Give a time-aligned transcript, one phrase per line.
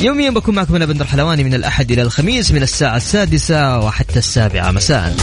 [0.00, 4.70] يوميا بكون معكم أنا بندر حلواني من الأحد إلى الخميس من الساعة السادسة وحتى السابعة
[4.70, 5.16] مساء.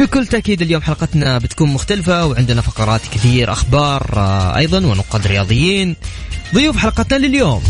[0.00, 5.96] بكل تأكيد اليوم حلقتنا بتكون مختلفة وعندنا فقرات كثير أخبار آه، أيضا ونقاد رياضيين.
[6.54, 7.62] ضيوف حلقتنا لليوم.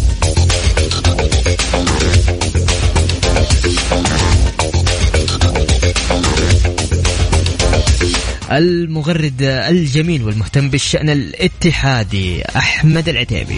[8.53, 13.57] المغرد الجميل والمهتم بالشأن الاتحادي أحمد العتيبي.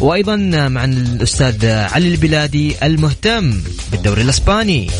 [0.00, 4.90] وأيضا معنا الأستاذ علي البلادي المهتم بالدوري الإسباني.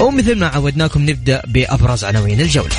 [0.00, 2.70] ومثل ما عودناكم نبدأ بأبرز عناوين الجولة.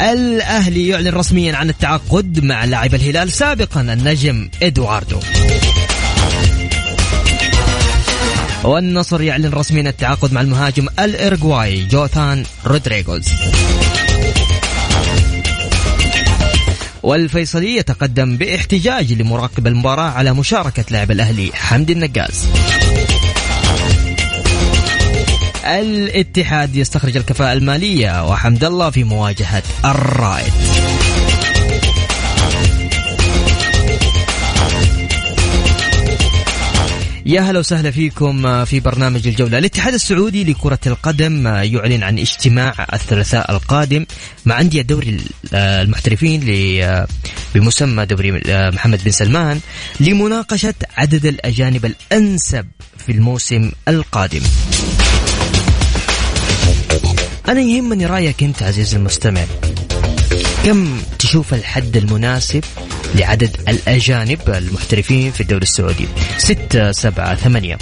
[0.00, 5.20] الأهلي يعلن رسميا عن التعاقد مع لاعب الهلال سابقا النجم إدواردو.
[8.64, 13.28] والنصر يعلن رسميا التعاقد مع المهاجم الاوروجواي جوناثان رودريغيز.
[17.02, 22.44] والفيصلي يتقدم باحتجاج لمراقب المباراة على مشاركة لاعب الأهلي حمدي النقاز.
[25.68, 30.52] الاتحاد يستخرج الكفاءة المالية وحمد الله في مواجهة الرائد.
[37.26, 39.58] يا هلا وسهلا فيكم في برنامج الجولة.
[39.58, 44.06] الاتحاد السعودي لكرة القدم يعلن عن اجتماع الثلاثاء القادم
[44.46, 45.20] مع أندية دوري
[45.54, 46.40] المحترفين
[47.54, 49.60] بمسمى دوري محمد بن سلمان
[50.00, 52.66] لمناقشة عدد الأجانب الأنسب
[53.06, 54.42] في الموسم القادم.
[57.48, 59.44] أنا يهمني رأيك أنت عزيزي المستمع.
[60.64, 62.64] كم تشوف الحد المناسب
[63.14, 67.78] لعدد الأجانب المحترفين في الدوري السعودي؟ ستة سبعة ثمانية.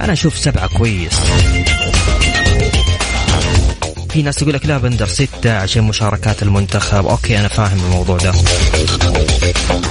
[0.00, 1.12] أنا أشوف سبعة كويس.
[4.10, 7.06] في ناس تقول لك لا بندر ستة عشان مشاركات المنتخب.
[7.06, 8.32] أوكي أنا فاهم الموضوع ده.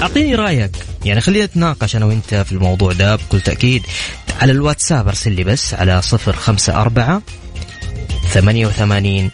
[0.01, 0.71] أعطيني رأيك.
[1.05, 3.85] يعني خلينا نتناقش أنا وأنت في الموضوع ده بكل تأكيد.
[4.41, 7.21] على الواتساب أرسل لي بس على صفر خمسة أربعة
[8.29, 9.31] ثمانية وثمانين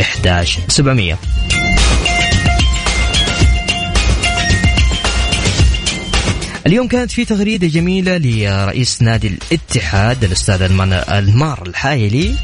[0.00, 1.18] إحداش سبعمية.
[6.66, 12.34] اليوم كانت في تغريدة جميلة لرئيس نادي الاتحاد الأستاذ ألمار الحايلي.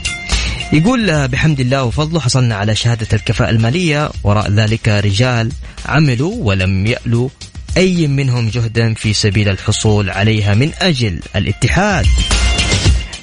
[0.73, 4.11] يقول بحمد الله وفضله حصلنا على شهادة الكفاءة المالية.
[4.25, 5.53] وراء ذلك رجال
[5.87, 7.29] عملوا ولم يألوا
[7.77, 12.07] أي منهم جهدا في سبيل الحصول عليها من أجل الاتحاد.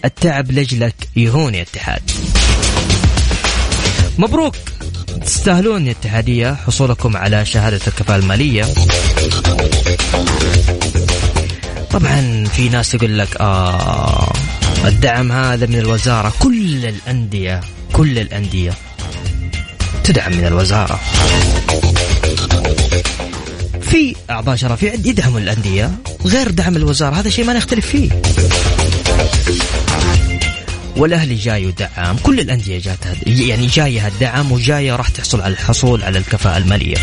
[0.06, 2.02] التعب لجلك يهون يا اتحاد.
[4.18, 4.56] مبروك.
[5.26, 6.58] تستاهلون يا اتحادية.
[6.68, 8.66] حصولكم على شهادة الكفاءة المالية.
[11.92, 14.34] طبعا في ناس يقول لك آه
[14.86, 16.34] الدعم هذا من الوزارة.
[16.40, 17.62] كل الأندية
[17.94, 18.74] كل الأندية
[20.04, 21.00] تدعم من الوزارة.
[23.92, 25.92] في أعضاء شرفيه يدعموا الانديه
[26.26, 28.10] غير دعم الوزارة هذا شيء ما نختلف فيه.
[30.98, 32.98] والأهلي جاي يدعم كل الأندية جات
[33.28, 36.98] يعني جاية الدعم وجاية راح تحصل على الحصول على الكفاءة المالية.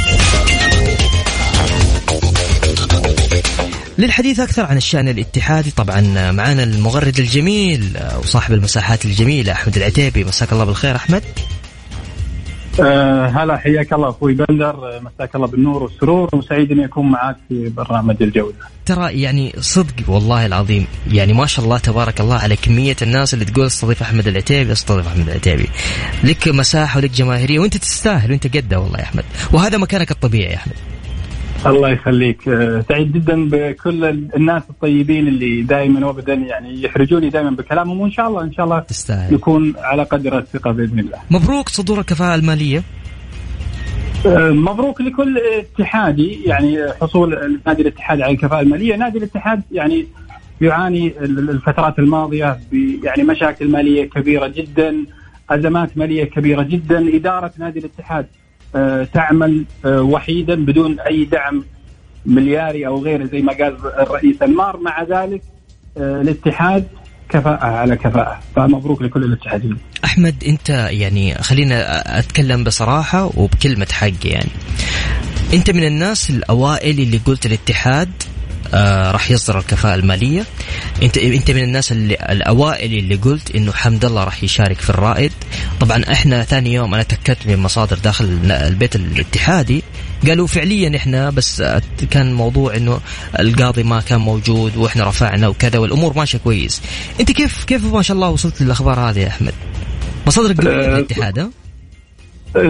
[3.99, 10.53] للحديث أكثر عن الشأن الاتحادي طبعا معنا المغرد الجميل وصاحب المساحات الجميلة أحمد العتيبي مساك
[10.53, 11.23] الله بالخير أحمد.
[12.81, 17.69] أه هلا حياك الله أخوي بندر مساك الله بالنور والسرور وسعيد إني أكون معاك في
[17.69, 18.55] برنامج الجولة.
[18.87, 23.45] ترى يعني صدق والله العظيم يعني ما شاء الله تبارك الله على كمية الناس اللي
[23.45, 25.69] تقول استضيف أحمد العتيبي استضيف أحمد العتيبي.
[26.25, 30.57] لك مساحة ولك جماهيرية وأنت تستاهل وأنت قدة والله يا أحمد وهذا مكانك الطبيعي يا
[30.57, 30.94] أحمد.
[31.67, 32.49] الله يخليك.
[32.49, 34.05] آه، سعيد جدا بكل
[34.37, 38.79] الناس الطيبين اللي دائما وابدا يعني يحرجوني دائما بكلامهم وإن شاء الله إن شاء الله
[38.79, 39.35] تستاهل.
[39.35, 41.19] يكون على قدر الثقة بإذن الله.
[41.31, 42.83] مبروك صدور الكفاءة المالية
[44.27, 50.07] آه، مبروك لكل اتحادي يعني حصول نادي الاتحاد على الكفاءة المالية، نادي الاتحاد يعني
[50.61, 54.95] يعاني ال- الفترات الماضية ب- يعني مشاكل مالية كبيرة جدا،
[55.51, 58.27] أزمات مالية كبيرة جدا، إدارة نادي الاتحاد
[59.15, 61.65] تعمل آه، وحيدا بدون أي دعم
[62.27, 65.43] ملياري أو غيره زي ما قال الرئيس أنمار، مع ذلك
[65.99, 66.87] آه، الاتحاد
[67.29, 69.79] كفاءة على كفاءة، فمبروك لكل الاتحادين.
[70.05, 74.51] أحمد أنت يعني خلينا أتكلم بصراحة وبكلمة حق يعني.
[75.55, 78.11] أنت من الناس الأوائل اللي قلت الاتحاد
[78.75, 80.45] آه راح يصدر الكفاءة المالية.
[81.03, 85.33] انت انت من الناس اللي الأوائل اللي قلت إنه حمد الله راح يشارك في الرائد.
[85.81, 89.83] طبعا إحنا ثاني يوم أنا تأكدت من مصادر داخل البيت الاتحادي.
[90.27, 91.63] قالوا فعليا إحنا بس
[92.11, 93.01] كان موضوع إنه
[93.41, 96.83] القاضي ما كان موجود وإحنا رفعنا وكذا والأمور ماشية كويس.
[97.21, 99.53] أنت كيف كيف ما شاء الله وصلت للأخبار هذه يا أحمد؟
[100.27, 101.51] مصادرك قوية أه، الاتحاد ها؟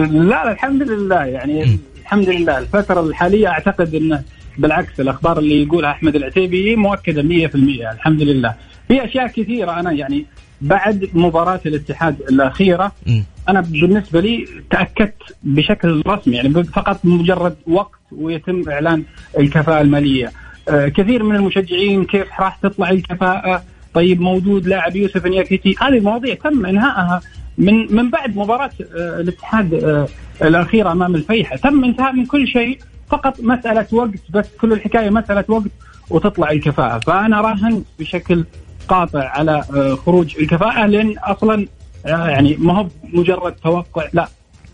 [0.05, 1.25] لا الحمد لله.
[1.25, 1.79] يعني.
[2.01, 2.57] الحمد لله.
[2.57, 4.23] الفترة الحالية أعتقد أنه
[4.57, 7.55] بالعكس الأخبار اللي يقولها أحمد العتيبي مؤكدة 100%
[7.93, 8.53] الحمد لله.
[8.87, 10.25] في أشياء كثيرة أنا يعني
[10.61, 13.23] بعد مباراة الاتحاد الأخيرة مم.
[13.49, 19.03] أنا بالنسبة لي تأكدت بشكل رسمي يعني فقط مجرد وقت ويتم إعلان
[19.39, 20.31] الكفاءة المالية.
[20.69, 23.63] آه، كثير من المشجعين كيف راح تطلع الكفاءة؟
[23.93, 27.21] طيب موجود لاعب يوسف نياكيتي هذه المواضيع تم إنهائها
[27.57, 30.07] من من بعد مباراة آه، الاتحاد آه،
[30.41, 31.55] الأخيرة أمام الفيحة.
[31.55, 32.79] تم انتهاء من كل شيء
[33.09, 35.71] فقط مسألة وقت بس كل الحكاية مسألة وقت
[36.09, 36.99] وتطلع الكفاءة.
[36.99, 38.45] فأنا راهن بشكل
[38.87, 41.67] قاطع على آه، خروج الكفاءة لأن أصلا
[42.05, 44.27] آه، يعني ما هو مجرد توقع لا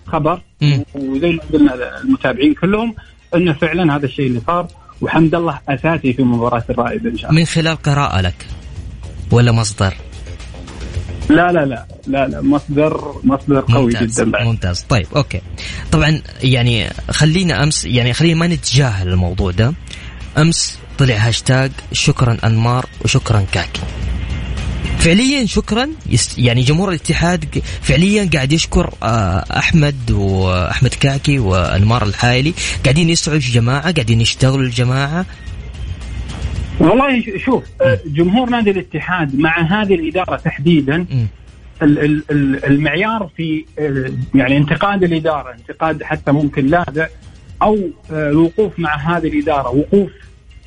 [0.06, 0.42] خبر.
[0.96, 2.96] وزي ما قلنا المتابعين كلهم
[3.36, 4.68] انه فعلا هذا الشيء اللي صار
[5.02, 7.42] وحمد الله أساسي في مباراة الرائد إن شاء الله.
[7.42, 8.46] من خلال قراءة لك
[9.32, 9.94] ولا مصدر؟
[11.36, 14.46] لا لا لا لا لا مصدر مصدر قوي ممتاز جدا بعد.
[14.46, 14.86] ممتاز.
[14.90, 15.42] طيب أوكي.
[15.92, 19.74] طبعا يعني خلينا أمس يعني خلينا ما نتجاهل الموضوع ده.
[20.38, 23.82] أمس طلع هاشتاج شكرا أنمار وشكرا كعكي.
[25.00, 25.90] فعليا شكرا
[26.38, 32.54] يعني جمهور الاتحاد فعليا قاعد يشكر آه، أحمد واحمد كعكي وأنمار الحائلي.
[32.84, 35.26] قاعدين يسعوا الجماعه قاعدين يشتغلوا الجماعه
[36.82, 41.06] والله شوف آه، جمهور نادي الاتحاد مع هذه الإدارة تحديدا
[41.82, 47.08] المعيار في آه، يعني انتقاد الإدارة انتقاد حتى ممكن لاذع
[47.62, 47.78] أو
[48.12, 50.12] آه، الوقوف مع هذه الإدارة وقوف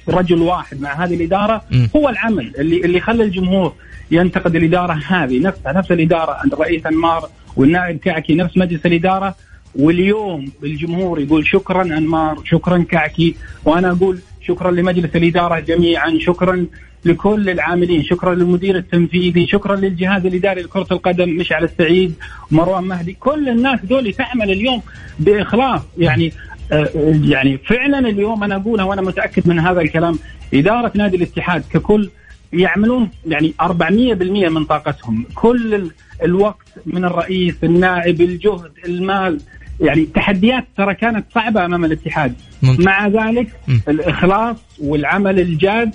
[0.08, 1.62] رجل واحد مع هذه الإدارة.
[1.96, 3.72] هو العمل اللي اللي خلى الجمهور
[4.10, 5.38] ينتقد الإدارة هذه.
[5.38, 9.34] نفسها نفس الإدارة عند الرئيس أنمار والنائب كعكي نفس مجلس الإدارة.
[9.74, 13.34] واليوم الجمهور يقول شكرا أنمار شكرا كعكي.
[13.64, 16.66] وأنا أقول شكرا لمجلس الإدارة جميعا شكرا
[17.04, 22.14] لكل العاملين شكرا للمدير التنفيذي شكرا للجهاز الإداري لكرة القدم مشعل السعيد
[22.50, 24.82] مروان مهدي كل الناس دول تعمل اليوم
[25.18, 25.80] بإخلاص.
[25.98, 26.32] يعني
[26.72, 26.88] آه،
[27.24, 30.18] يعني فعلا اليوم أنا اقولها وأنا متأكد من هذا الكلام
[30.54, 32.10] إدارة نادي الاتحاد ككل
[32.52, 35.24] يعملون يعني 400% من طاقتهم.
[35.34, 35.90] كل ال-
[36.22, 39.40] الوقت من الرئيس النائب الجهد المال
[39.80, 42.84] يعني تحديات ترى كانت صعبة أمام الاتحاد ممتاز.
[42.86, 43.80] مع ذلك مم.
[43.88, 45.90] الإخلاص والعمل الجاد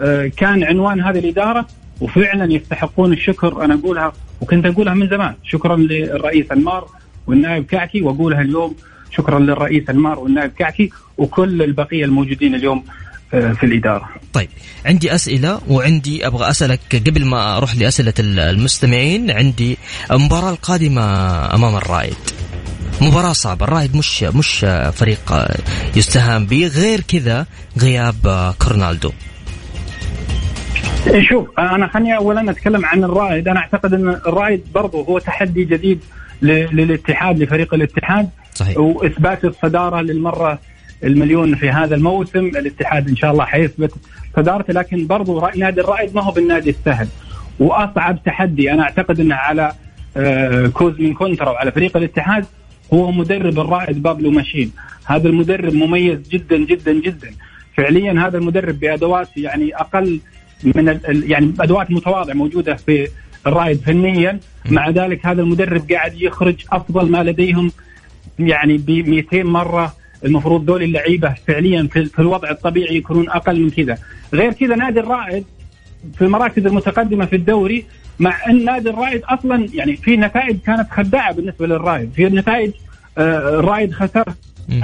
[0.00, 1.66] آه، كان عنوان هذه الإدارة
[2.00, 6.86] وفعلا يستحقون الشكر أنا أقولها وكنت أقولها من زمان شكرا للرئيس انمار
[7.26, 8.76] والنائب كعكي وأقولها اليوم
[9.16, 12.84] شكرا للرئيس انمار والنائب كعكي وكل البقية الموجودين اليوم
[13.34, 14.08] آه، في الإدارة.
[14.32, 14.48] طيب
[14.86, 19.78] عندي أسئلة وعندي أبغى أسألك قبل ما أروح لأسئلة ال- المستمعين عندي
[20.10, 21.02] المباراة القادمة
[21.54, 22.14] أمام الرائد
[23.02, 23.64] مباراة صعبة.
[23.64, 25.48] الرائد مش مش فريق
[25.96, 26.66] يستهان به.
[26.66, 27.46] غير كذا
[27.78, 29.12] غياب كورنالدو.
[31.28, 33.48] شوف أنا خليني اولا أتكلم عن الرائد.
[33.48, 36.00] أنا أعتقد أن الرائد برضه هو تحدي جديد
[36.42, 38.28] للاتحاد لفريق الاتحاد.
[38.54, 38.78] صحيح.
[38.78, 40.58] وإثبات الصدارة للمرة
[41.04, 42.46] المليون في هذا الموسم.
[42.46, 43.92] الاتحاد إن شاء الله حيثبت
[44.36, 47.08] صدارته لكن برضو نادي الرائد ما هو بالنادي السهل.
[47.58, 49.72] وأصعب تحدي أنا أعتقد أنه على
[50.16, 52.44] آه، كوزمين كونترا وعلى فريق الاتحاد
[52.94, 54.72] هو مدرب الرائد بابلو ماشين.
[55.04, 57.30] هذا المدرب مميز جدا جدا جدا.
[57.76, 60.20] فعليا هذا المدرب بأدوات يعني أقل
[60.64, 63.08] من ال- يعني ادوات متواضعة موجودة في
[63.46, 64.40] الرائد فنيا.
[64.70, 67.72] مع ذلك هذا المدرب قاعد يخرج أفضل ما لديهم
[68.38, 69.94] يعني ب 200 مرة.
[70.24, 73.98] المفروض دول اللعيبة فعليا في في الوضع الطبيعي يكونون أقل من كذا،
[74.34, 75.44] غير كذا نادي الرائد
[76.14, 77.84] في المراكز المتقدمة في الدوري
[78.22, 82.70] مع أن نادي الرائد أصلا يعني في نتائج كانت خداعة بالنسبة للرائد، في نتائج
[83.18, 84.24] آه، الرائد خسر.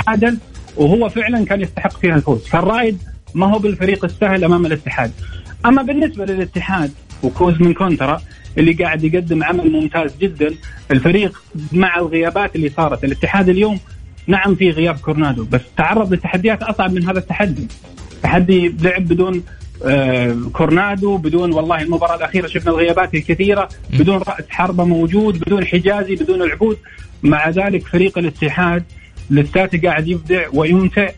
[0.07, 0.39] عادل
[0.77, 2.47] وهو فعلا كان يستحق فيها الفوز.
[2.47, 3.03] فالرائد
[3.35, 5.13] ما هو بالفريق السهل أمام الاتحاد.
[5.67, 6.93] أما بالنسبة للاتحاد
[7.23, 8.23] وكوز من كونترا
[8.59, 10.55] اللي قاعد يقدم عمل ممتاز جدا
[10.91, 11.43] الفريق
[11.73, 13.05] مع الغيابات اللي صارت.
[13.05, 13.81] الاتحاد اليوم
[14.27, 17.67] نعم في غياب كورنادو بس تعرض لتحديات أصعب من هذا التحدي.
[18.23, 19.43] تحدي لعب بدون
[20.53, 26.43] كورنادو بدون والله المباراة الأخيرة شفنا الغيابات الكثيرة بدون رأس حربة موجود بدون حجازي بدون
[26.43, 26.79] العبود.
[27.23, 28.85] مع ذلك فريق الاتحاد
[29.31, 31.09] لساته قاعد يبدع ويمتع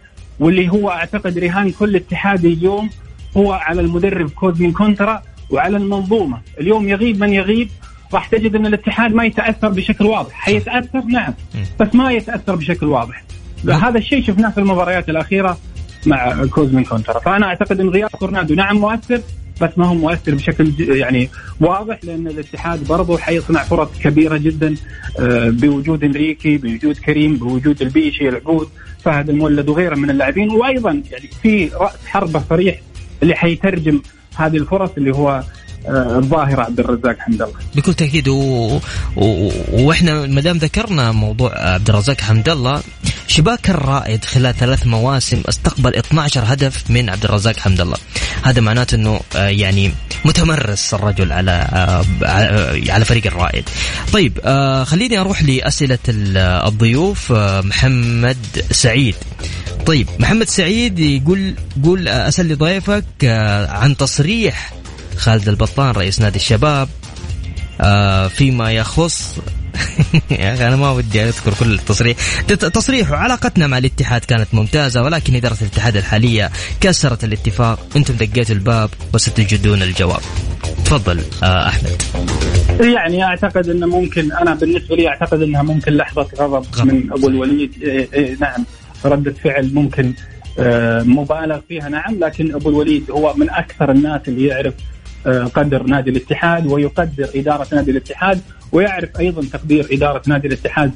[0.40, 2.90] واللي هو أعتقد رهان كل اتحادي اليوم
[3.36, 6.40] هو على المدرب كوزمين كونترا وعلى المنظومة.
[6.60, 7.68] اليوم يغيب من يغيب
[8.14, 10.32] راح تجد إن الاتحاد ما يتأثر بشكل واضح.
[10.32, 11.34] حيتأثر نعم
[11.80, 13.22] بس ما يتأثر بشكل واضح.
[13.68, 15.58] هذا الشيء شفناه في المباريات الأخيرة.
[16.06, 19.20] مع كوزمين كونترا فأنا أعتقد إن غياب كورونادو نعم مؤثر
[19.60, 21.28] بس ما هو مؤثر بشكل يعني
[21.60, 24.74] واضح لأن الاتحاد برضه حيصنع فرص كبيرة جدا
[25.18, 28.68] آه، بوجود إنريكي بوجود كريم بوجود البيشي العبود
[29.04, 30.50] فهد المولد وغيره من اللاعبين.
[30.50, 32.80] وأيضا يعني في رأس حربة صريح
[33.22, 34.02] اللي حيترجم
[34.36, 35.42] هذه الفرص اللي هو
[35.86, 37.54] آه، الظاهره عبد الرزاق حمد الله.
[37.74, 38.80] بكل تأكيد و...
[39.16, 39.50] و...
[39.72, 42.82] وإحنا ما دام ذكرنا موضوع عبد الرزاق حمد الله
[43.26, 47.96] شباك الرائد خلال ثلاث مواسم استقبل 12 هدف من عبد الرزاق حمد الله.
[48.42, 49.92] هذا معناته إنه آه، يعني
[50.24, 52.04] متمرس الرجل على آه،
[52.88, 53.68] على فريق الرائد.
[54.12, 54.40] طيب
[54.86, 57.32] خليني أروح لأسئلة الضيوف
[57.64, 59.14] محمد سعيد.
[59.86, 63.04] طيب محمد سعيد يقول قول أسأل لضيفك
[63.68, 64.79] عن تصريح
[65.20, 66.88] خالد البطان رئيس نادي الشباب.
[67.80, 69.38] آه فيما يخص
[70.30, 72.16] يا أخي أنا ما ودي أذكر كل التصريح.
[72.48, 76.50] تصريحه علاقتنا مع الاتحاد كانت ممتازة ولكن إدارة الاتحاد الحالية
[76.80, 77.86] كسرت الاتفاق.
[77.96, 80.20] أنتم دقيتوا الباب وستجدون الجواب.
[80.84, 82.02] تفضل آه أحمد.
[82.80, 86.92] يعني أعتقد إنه ممكن أنا بالنسبة لي أعتقد إنها ممكن لحظة غضب, غضب.
[86.92, 87.72] من أبو الوليد.
[87.82, 88.64] إيه إيه نعم.
[89.04, 90.12] رده فعل ممكن
[90.58, 92.18] آه مبالغ فيها نعم.
[92.20, 94.74] لكن أبو الوليد هو من أكثر الناس اللي يعرف
[95.28, 98.40] قدر نادي الاتحاد ويقدر إدارة نادي الاتحاد
[98.72, 100.92] ويعرف أيضا تقدير إدارة نادي الاتحاد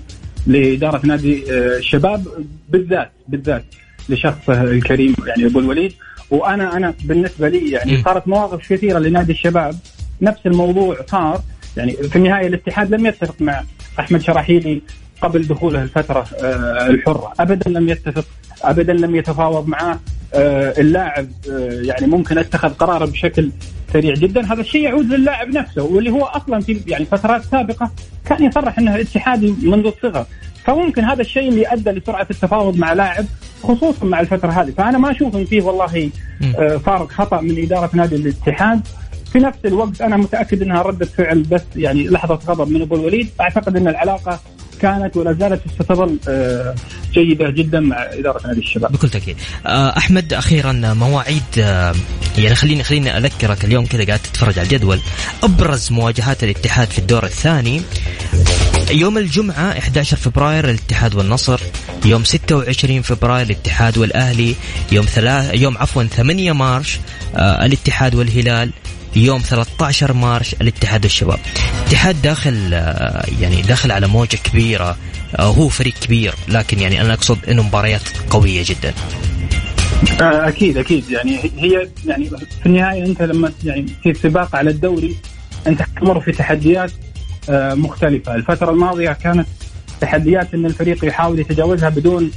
[0.46, 2.24] لإدارة نادي آه، الشباب
[2.68, 3.64] بالذات بالذات
[4.08, 5.92] لشخصه الكريم يعني أبو الوليد.
[6.30, 9.74] وأنا أنا بالنسبة لي يعني صارت مواقف كثيرة لنادي الشباب.
[10.22, 11.40] نفس الموضوع صار
[11.76, 13.62] يعني في النهاية الاتحاد لم يتفق مع
[14.00, 14.82] أحمد شراحيلي
[15.20, 17.32] قبل دخوله الفترة آه، الحرة.
[17.40, 18.24] أبدا لم يتفق.
[18.70, 20.00] أبدا لم يتفاوض معه
[20.34, 21.28] اللاعب
[21.82, 23.50] يعني ممكن أتخذ قراره بشكل
[23.92, 24.52] سريع جدا.
[24.52, 27.90] هذا الشيء يعود للاعب نفسه واللي هو أصلا في يعني فترات سابقة
[28.26, 30.26] كان يصرح إنه اتحادي منذ الصغر.
[30.64, 33.24] فممكن هذا الشيء اللي أدى لسرعة التفاوض مع لاعب
[33.62, 34.70] خصوصا مع الفترة هذه.
[34.70, 36.10] فأنا ما أشوف إن فيه والله
[36.58, 38.80] آه، فارق خطأ من إدارة نادي الاتحاد.
[39.32, 43.28] في نفس الوقت أنا متأكد إنها ردة فعل بس يعني لحظة غضب من أبو الوليد.
[43.40, 44.40] أعتقد إن العلاقة
[44.80, 46.74] كانت ولا زالت ستظل آه،
[47.12, 48.92] جيدة جدا مع إدارة نادي الشباب.
[48.92, 49.36] بكل تأكيد.
[49.66, 51.94] آه، أحمد أخيرا مواعيد آه،
[52.38, 55.00] يعني خليني خليني أذكرك اليوم كذا قاعد تتفرج على الجدول.
[55.42, 57.82] أبرز مواجهات الاتحاد في الدور الثاني.
[58.90, 61.60] يوم الجمعة 11 فبراير الاتحاد والنصر.
[62.04, 64.54] يوم 26 فبراير الاتحاد والأهلي.
[64.92, 67.00] يوم ثلاث يوم عفوا 8 مارش
[67.36, 68.70] الاتحاد والهلال.
[69.16, 71.38] يوم 13 مارش الاتحاد والشباب.
[71.80, 74.96] الاتحاد داخل آه، يعني داخل على موجة كبيرة
[75.38, 78.94] آه، هو فريق كبير لكن يعني أنا أقصد أنه مباريات قوية جدا.
[80.20, 81.10] آه، أكيد أكيد.
[81.10, 82.30] يعني هي يعني
[82.60, 85.16] في النهاية أنت لما يعني في سباق على الدوري
[85.66, 86.90] أنت تمر في تحديات
[87.50, 89.46] مختلفة، الفترة الماضية كانت
[90.00, 92.30] تحديات إن الفريق يحاول يتجاوزها بدون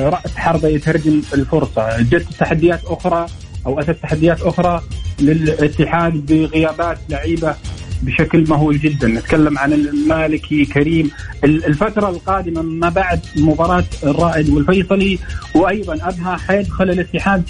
[0.00, 3.26] رأس حربة يترجم الفرصة، جت تحديات أخرى
[3.66, 4.82] أو أتت تحديات أخرى
[5.20, 7.54] للاتحاد بغيابات لعيبة
[8.02, 9.08] بشكل مهول جدا.
[9.08, 11.10] نتكلم عن المالكي كريم.
[11.44, 15.18] الفترة القادمة ما بعد مباراة الرائد والفيصلي
[15.54, 17.42] وأيضا أبها حيدخل الاتحاد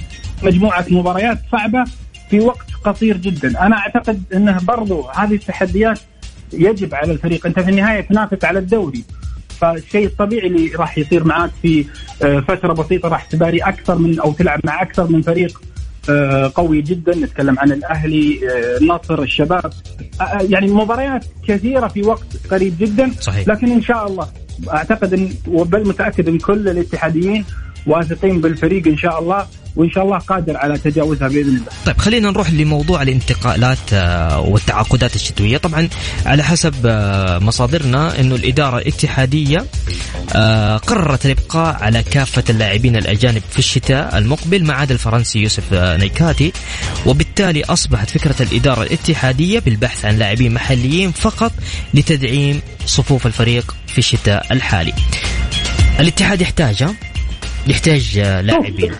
[0.42, 1.84] مجموعة مباريات صعبة
[2.30, 3.66] في وقت قصير جدا.
[3.66, 5.98] أنا أعتقد أنه برضو هذه التحديات
[6.52, 7.46] يجب على الفريق.
[7.46, 9.04] أنت في النهاية تنافس على الدوري
[9.60, 11.84] فالشيء الطبيعي اللي راح يصير معاك في
[12.22, 15.60] آه، فترة بسيطة راح تباري أكثر من أو تلعب مع أكثر من فريق
[16.54, 19.72] قوي جدا نتكلم عن الأهلي آه، النصر الشباب
[20.20, 23.48] آه، يعني مباريات كثيرة في وقت قريب جدا صحيح.
[23.48, 24.28] لكن إن شاء الله
[24.70, 27.44] أعتقد إن وبل متاكد إن كل الاتحاديين
[27.88, 31.72] واثقين بالفريق إن شاء الله وإن شاء الله قادر على تجاوزها بإذن الله.
[31.86, 35.88] طيب خلينا نروح لموضوع الانتقالات آه، والتعاقدات الشتوية، طبعا
[36.26, 39.66] على حسب آه، مصادرنا إنه الإدارة الاتحادية
[40.34, 46.52] آه، قررت الإبقاء على كافة اللاعبين الأجانب في الشتاء المقبل ما عدا الفرنسي يوسف نيكاتي،
[47.06, 51.52] وبالتالي أصبحت فكرة الإدارة الاتحادية بالبحث عن لاعبين محليين فقط
[51.94, 54.92] لتدعيم صفوف الفريق في الشتاء الحالي.
[56.00, 56.84] الاتحاد يحتاج
[57.68, 58.92] يحتاج لاعبين.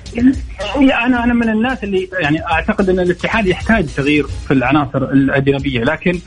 [0.76, 6.18] أنا أنا من الناس اللي يعني أعتقد أن الاتحاد يحتاج تغيير في العناصر الاجنبيه لكن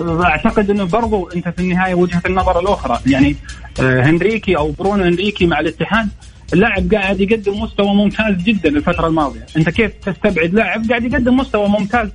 [0.00, 3.00] أعتقد أنه برضو أنت في النهاية وجهة النظر الأخرى.
[3.06, 3.36] يعني
[3.80, 6.08] آه، هنريكي أو برونو هنريكي مع الاتحاد
[6.52, 11.68] اللاعب قاعد يقدم مستوى ممتاز جدا الفترة الماضية، أنت كيف تستبعد لاعب قاعد يقدم مستوى
[11.68, 12.08] ممتاز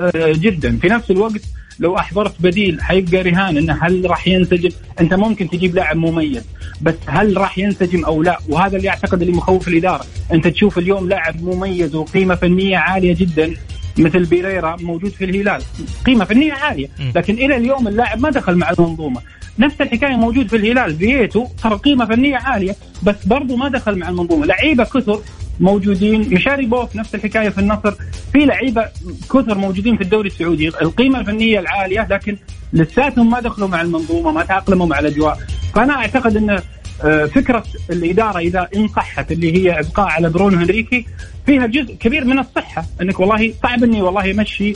[0.00, 1.40] آه، جدا، في نفس الوقت
[1.78, 6.44] لو أحضرت بديل حيبقى رهان إنه هل راح ينسجم؟ أنت ممكن تجيب لاعب مميز،
[6.82, 11.08] بس هل راح ينسجم أو لا؟ وهذا اللي أعتقد اللي مخوف الإدارة، أنت تشوف اليوم
[11.08, 13.54] لاعب مميز وقيمة فنية عالية جدا
[13.98, 15.62] مثل بيريرا موجود في الهلال.
[16.06, 16.88] قيمة فنية عالية.
[17.16, 19.20] لكن إلى اليوم اللاعب ما دخل مع المنظومة.
[19.58, 20.96] نفس الحكاية موجود في الهلال.
[20.96, 24.46] فييتو ترى قيمة فنية عالية بس برضه ما دخل مع المنظومة.
[24.46, 25.20] لعيبة كثر
[25.60, 26.34] موجودين.
[26.34, 27.94] مشاري بوف نفس الحكاية في النصر.
[28.32, 28.84] في لعيبة
[29.32, 30.68] كثر موجودين في الدوري السعودي.
[30.68, 32.36] القيمة الفنية العالية لكن
[32.72, 35.38] لساتهم ما دخلوا مع المنظومة ما تأقلموا مع الأجواء.
[35.76, 36.60] فانا أعتقد أن
[37.04, 41.06] آه، فكرة الإدارة إذا انصحت اللي هي إبقاء على برونو هنريكي
[41.46, 44.72] فيها جزء كبير من الصحة أنك والله صعب إني والله أمشي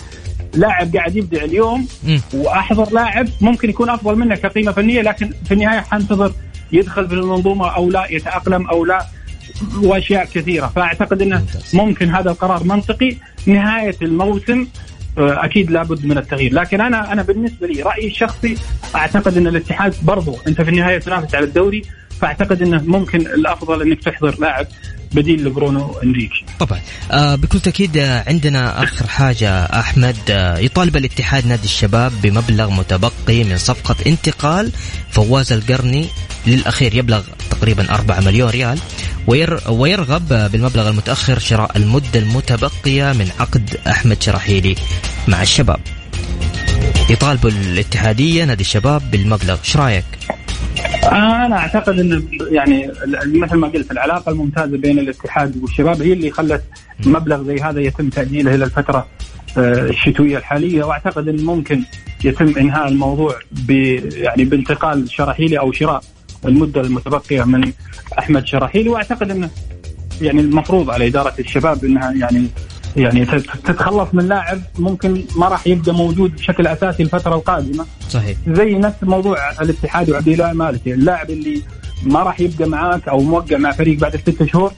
[0.54, 1.88] لاعب قاعد يبدع اليوم
[2.34, 6.32] وأحضر لاعب ممكن يكون أفضل منه كقيمة فنية لكن في النهاية حنتظر
[6.72, 9.06] يدخل في المنظومة أو لا يتأقلم أو لا
[9.82, 10.66] وأشياء كثيرة.
[10.66, 13.16] فأعتقد أنه ممكن هذا القرار منطقي.
[13.46, 14.66] نهاية الموسم
[15.18, 16.54] أكيد لابد من التغيير.
[16.54, 18.56] لكن أنا أنا بالنسبة لي رأيي الشخصي
[18.94, 21.82] أعتقد إن الاتحاد برضو أنت في النهاية تنافس على الدوري
[22.20, 24.66] فأعتقد إنه ممكن الأفضل إنك تحضر لاعب
[25.12, 26.44] بديل لبرونو إنريكي.
[26.58, 26.80] طبعا.
[27.10, 33.44] آه بكل تأكيد آه، عندنا آخر حاجة أحمد آه يطالب الاتحاد نادي الشباب بمبلغ متبقي
[33.44, 34.72] من صفقة انتقال
[35.10, 36.06] فواز القرني
[36.46, 38.78] للأخير يبلغ تقريبا 4 مليون ريال.
[39.70, 44.74] ويرغب بالمبلغ المتأخر شراء المدة المتبقية من عقد أحمد شراحيلي
[45.28, 45.80] مع الشباب
[47.10, 50.04] يطالب الاتحادية نادي الشباب بالمبلغ إيش رأيك؟
[51.12, 52.92] أنا أعتقد إن يعني
[53.26, 56.62] مثل ما قلت العلاقة الممتازة بين الاتحاد والشباب هي اللي خلت
[57.06, 59.06] مبلغ زي هذا يتم تأجيله إلى الفترة
[59.58, 61.82] آه، الشتوية الحالية وأعتقد إن ممكن
[62.24, 63.70] يتم إنهاء الموضوع ب
[64.12, 66.02] يعني بانتقال شراحيلي أو شراء
[66.44, 67.72] المدة المتبقية من
[68.18, 69.50] أحمد شراحيلي وأعتقد إنه
[70.22, 72.46] يعني المفروض على إدارة الشباب إنها يعني
[72.96, 73.24] يعني
[73.64, 77.86] تتخلص من لاعب ممكن ما راح يبقى موجود بشكل أساسي الفترة القادمة.
[78.08, 78.36] صحيح.
[78.48, 81.62] زي نفس موضوع الاتحاد وعبد الله مالكي اللاعب اللي
[82.02, 84.72] ما راح يبقى معاك أو موقع مع فريق بعد ست شهور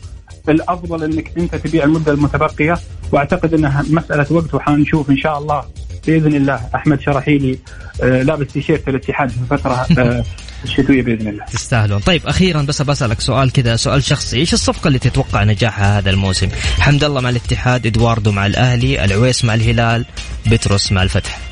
[0.48, 2.78] الأفضل إنك أنت تبيع المدة المتبقية
[3.12, 5.64] وأعتقد إنها مسألة وقت وحنشوف إن شاء الله
[6.06, 7.58] بإذن الله أحمد شرحيلي
[8.02, 10.24] آه، لابس تيشيرت الاتحاد في الفترة آه،
[10.64, 11.44] الشتوية بإذن الله.
[11.44, 16.10] تستاهلون، طيب أخيرا بس بسألك سؤال كذا سؤال شخصي، إيش الصفقة اللي تتوقع نجاحها هذا
[16.10, 20.04] الموسم؟ حمد الله مع الاتحاد، إدواردو مع الأهلي، العويس مع الهلال،
[20.46, 21.51] بتروس مع الفتح.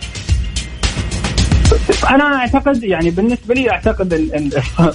[2.11, 4.12] أنا أعتقد يعني بالنسبة لي أعتقد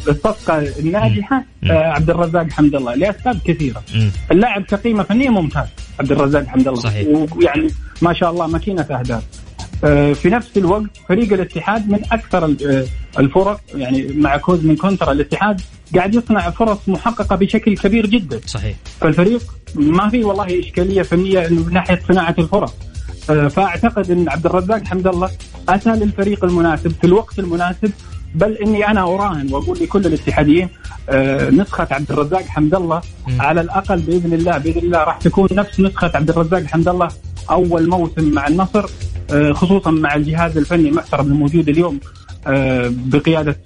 [0.07, 2.95] الصفقة الناجحة آه، عبد الرزاق حمد الله.
[2.95, 3.83] لأسباب كثيرة.
[4.31, 5.67] اللاعب كقيمه فنيه ممتاز
[5.99, 6.79] عبد الرزاق حمد الله.
[6.79, 7.07] صحيح.
[7.35, 7.67] ويعني
[8.01, 9.23] ما شاء الله ماكينة أهداف.
[9.83, 12.85] آه، في نفس الوقت فريق الاتحاد من أكثر آه،
[13.19, 15.61] الفرق يعني مع كوزمين كونترا الاتحاد
[15.95, 18.39] قاعد يصنع فرص محققة بشكل كبير جدا.
[18.45, 18.75] صحيح.
[19.01, 19.41] فالفريق
[19.75, 22.73] ما في والله إشكالية فنية من ناحية صناعة الفرص
[23.25, 25.31] فأعتقد إن عبد الرزاق حمد الله
[25.69, 27.91] أتى للفريق المناسب في الوقت المناسب
[28.35, 30.69] بل إني أنا أراهن وأقول لكل الاتحاديين
[31.09, 33.01] آه، نسخة عبد الرزاق حمد الله
[33.39, 37.07] على الأقل بإذن الله بإذن الله راح تكون نفس نسخة عبد الرزاق حمد الله
[37.49, 38.85] أول موسم مع النصر
[39.31, 41.99] آه، خصوصا مع الجهاز الفني المحترم الموجود اليوم
[42.89, 43.57] بقيادة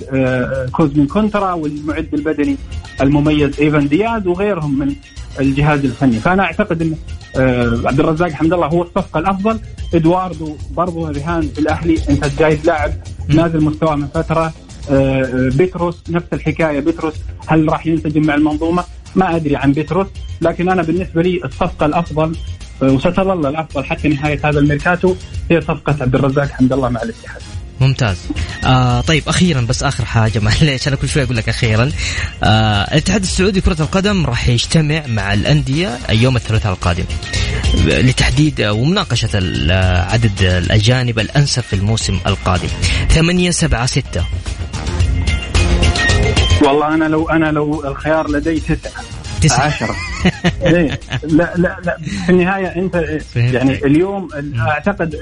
[0.72, 2.58] كوزمين كونترا والمعد البدني
[3.02, 4.96] المميز إيفان دياز وغيرهم من
[5.40, 6.20] الجهاز الفني.
[6.20, 6.96] فأنا أعتقد إن
[7.36, 9.60] آه، عبد الرزاق حمد الله هو الصفقة الأفضل.
[9.94, 11.96] إدواردو برضو رهان في الأهلي.
[12.10, 12.92] أنت جايب لاعب
[13.28, 14.54] نازل مستواه من فترة.
[14.92, 16.80] آه، بيتروس نفس الحكاية.
[16.80, 17.14] بيتروس
[17.48, 18.84] هل راح ينسجم مع المنظومة؟
[19.16, 20.08] ما أدري عن بيتروس
[20.42, 22.36] لكن أنا بالنسبة لي الصفقة الأفضل
[22.84, 25.16] آه، وستظل الأفضل حتى نهاية هذا الميركاتو
[25.52, 27.42] هي صفقة عبد الرزاق حمد الله مع الاتحاد.
[27.82, 28.18] ممتاز.
[28.64, 31.92] آه طيب أخيرا بس آخر حاجة معليش أنا كل شوي أقول لك أخيرا.
[32.44, 37.06] آه الاتحاد السعودي كرة القدم راح يجتمع مع الأندية يوم الثلاثاء القادم
[37.86, 39.30] لتحديد ومناقشة
[40.12, 42.70] عدد الأجانب الأنسب في الموسم القادم.
[43.10, 44.26] 8 7 6
[46.62, 49.09] والله أنا لو أنا لو الخيار لدي تسعة.
[49.40, 49.66] تسعة.
[49.66, 49.96] عشرة.
[50.66, 54.28] إيه لا لا لا في النهاية أنت يعني اليوم
[54.60, 55.16] أعتقد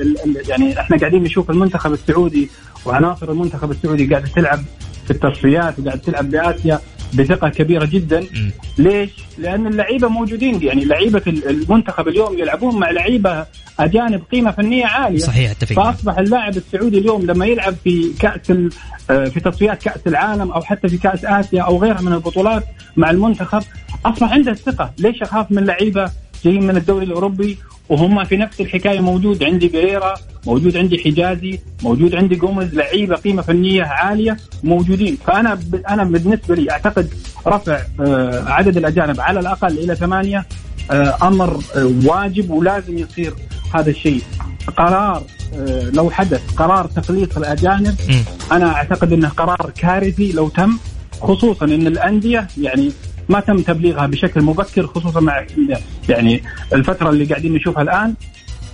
[0.47, 2.49] يعني إحنا قاعدين نشوف المنتخب السعودي
[2.85, 4.59] وعناصر المنتخب السعودي قاعدة تلعب
[5.05, 6.79] في التصفيات وقاعدة تلعب بآسيا.
[7.13, 8.19] بثقة كبيرة جدا.
[8.21, 8.51] م.
[8.77, 10.63] ليش؟ لأن اللعيبة موجودين.
[10.63, 13.45] يعني لعيبة المنتخب اليوم يلعبون مع لعيبة
[13.79, 15.19] أجانب قيمة فنية عالية.
[15.19, 18.51] صحيح أتفق فأصبح اللاعب السعودي اليوم لما يلعب في كأس
[19.09, 22.63] آه، في تصفيات كأس العالم أو حتى في كأس آسيا أو غيرها من البطولات
[22.97, 23.63] مع المنتخب
[24.05, 24.91] أصبح عنده الثقة.
[24.99, 26.11] ليش أخاف من لعيبة
[26.45, 27.57] جايين من الدوري الأوروبي
[27.89, 30.13] وهم في نفس الحكاية موجود عندي جريرا
[30.47, 35.17] موجود عندي حجازي موجود عندي جوميز لعيبة قيمة فنية عالية موجودين.
[35.27, 37.09] فأنا أنا بالنسبة لي أعتقد
[37.47, 40.45] رفع آه، عدد الأجانب على الأقل إلى ثمانية
[40.91, 43.33] آه، أمر آه، واجب ولازم يصير
[43.73, 44.21] هذا الشيء.
[44.77, 45.23] قرار
[45.93, 47.95] لو حدث قرار تقليص الأجانب
[48.51, 50.77] أنا أعتقد إنه قرار كارثي لو تم
[51.21, 52.91] خصوصا إن الأندية يعني
[53.29, 55.45] ما تم تبليغها بشكل مبكر خصوصا مع
[56.09, 58.13] يعني الفترة اللي قاعدين نشوفها الآن.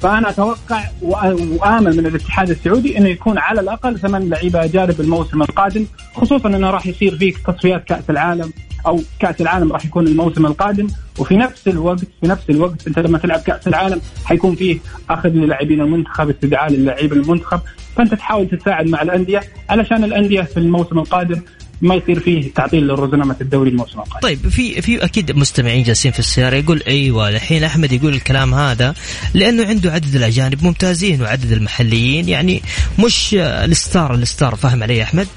[0.02, 5.86] فأنا أتوقع وآمل من الاتحاد السعودي إنه يكون على الأقل ثمان لعيبة اجانب الموسم القادم
[6.16, 8.54] خصوصا إنه راح يصير فيه تصفيات كأس العالم
[8.88, 10.88] أو كأس العالم راح يكون الموسم القادم.
[11.20, 15.82] وفي نفس الوقت في نفس الوقت أنت لما تلعب كأس العالم حيكون فيه أخذ للاعبين
[15.82, 17.60] المنتخب استدعاء للاعبين المنتخب.
[17.96, 21.42] فأنت تحاول تساعد مع الأندية علشان الأندية في الموسم القادم
[21.84, 24.20] ما يصير فيه تعطيل للرزنامة الدوري الموسم القادم.
[24.22, 28.94] طيب في في أكيد مستمعين جالسين في السيارة يقول أيوه الحين أحمد يقول الكلام هذا
[29.34, 32.62] لأنه عنده عدد الأجانب ممتازين وعدد المحليين يعني
[33.06, 35.28] مش الستار الستار فاهم علي أحمد؟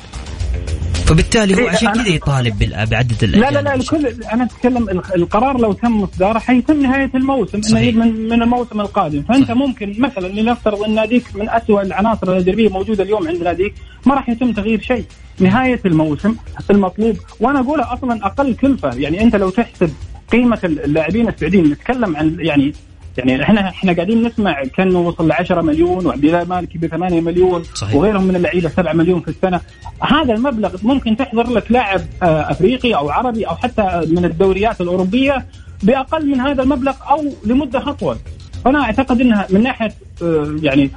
[1.07, 2.59] فبالتالي هو إيه، عشان كذا يطالب
[2.90, 7.94] بعدد لا لا لا الكل أنا أتكلم القرار لو تم اصداره حيتم نهاية الموسم صحيح.
[7.94, 9.22] من من الموسم القادم.
[9.22, 9.57] فأنت صحيح.
[9.57, 13.74] ممكن مثلا لنفترض أن ناديك من اسوء العناصر التدريبيه موجودة اليوم عند ناديك
[14.07, 15.05] ما راح يتم تغيير شيء.
[15.40, 16.35] نهاية الموسم
[16.70, 17.16] المطلوب.
[17.40, 18.90] وأنا اقولها أصلا أقل كلفة.
[18.94, 19.90] يعني أنت لو تحسب
[20.33, 22.72] قيمة اللاعبين السعوديين نتكلم عن يعني
[23.18, 27.20] يعني إحنا إحنا قاعدين نسمع كأنه وصل ل 10 مليون وعبد الله مالكي ب 8
[27.20, 27.94] مليون صحيح.
[27.94, 29.61] وغيرهم من اللعيبه 7 مليون في السنة
[30.02, 35.46] هذا المبلغ ممكن تحضر لك لاعب آه، أفريقي أو عربي أو حتى من الدوريات الأوروبية
[35.83, 38.16] بأقل من هذا المبلغ أو لمدة أطول
[38.64, 40.90] فأنا أعتقد إنها من ناحية آه، يعني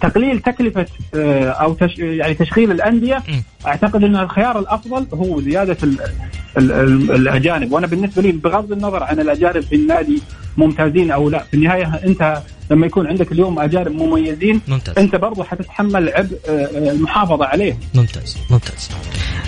[0.00, 3.22] تقليل تكلفة آه، أو تش يعني تشغيل الأندية
[3.66, 5.96] أعتقد إن الخيار الأفضل هو زيادة ال
[6.58, 7.72] ال ال الأجانب.
[7.72, 10.22] وأنا بالنسبة لي بغض النظر عن الأجانب في النادي
[10.56, 14.98] ممتازين أو لا في النهاية أنت لما يكون عندك اليوم اجانب مميزين ممتاز.
[14.98, 18.88] أنت برضو حتتحمل عبء آه، آه، المحافظة عليهم ممتاز ممتاز.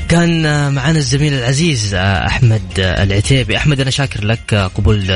[0.08, 0.42] كان
[0.74, 3.56] معنا الزميل العزيز أحمد العتيبي.
[3.56, 5.06] أحمد أنا شاكر لك قبول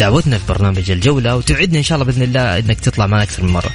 [0.00, 3.52] دعوتنا في برنامج الجولة وتوعدنا إن شاء الله بإذن الله إنك تطلع معنا أكثر من
[3.52, 3.70] مرة.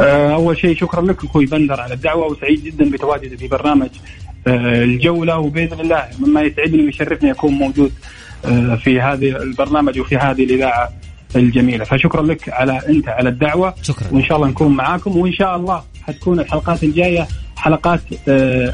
[0.00, 3.88] آه، أول شيء شكرا لك أخوي بندر على الدعوة وسعيد جدا بتواجدي في برنامج
[4.46, 7.92] آه، الجولة وبإذن الله مما يسعدني ويشرفني أكون موجود
[8.44, 10.92] آه، في هذه البرنامج وفي هذه الإذاعة.
[11.36, 11.84] الجميلة.
[11.84, 13.74] فشكرا لك على أنت على الدعوة.
[13.82, 14.08] شكرا.
[14.10, 15.16] وإن شاء الله نكون معاكم.
[15.16, 18.00] وإن شاء الله حتكون الحلقات الجاية حلقات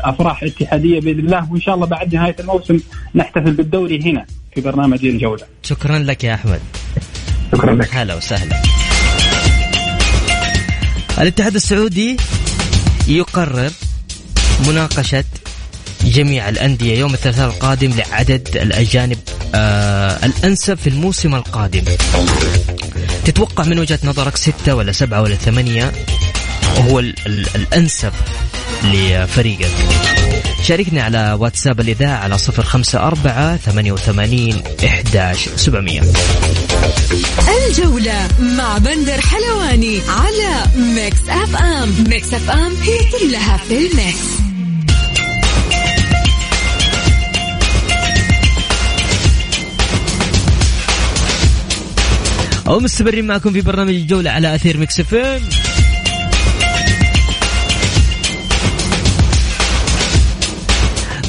[0.05, 1.53] أفراح اتحادية بإذن الله.
[1.53, 2.81] وإن شاء الله بعد نهاية الموسم
[3.15, 6.61] نحتفل بالدوري هنا في برنامج الجوله شكرا لك يا أحمد.
[7.53, 7.95] شكرا لك.
[7.95, 8.63] هلا وسهلا.
[11.19, 12.17] الاتحاد السعودي
[13.09, 13.71] يقرر
[14.69, 15.25] مناقشة
[16.05, 19.19] جميع الأندية يوم الثلاثاء القادم لعدد الأجانب
[19.55, 21.85] آه الأنسب في الموسم القادم.
[23.25, 25.93] تتوقع من وجهة نظرك ستة ولا سبعة ولا ثمانية
[26.77, 28.13] وهو ال ال الأنسب
[28.85, 29.71] لفريقك؟
[30.63, 36.03] شاركنا على واتساب الإذاعة على صفر خمسة أربعة ثمانية وثمانين إحداش سبعمية.
[37.69, 42.05] الجولة مع بندر حلواني على ميكس أف أم.
[42.09, 44.40] ميكس أف أم هي كلها في ال mix.
[52.71, 55.41] أو مستمرين معكم في برنامج الجولة على أثير ميكس إف إم.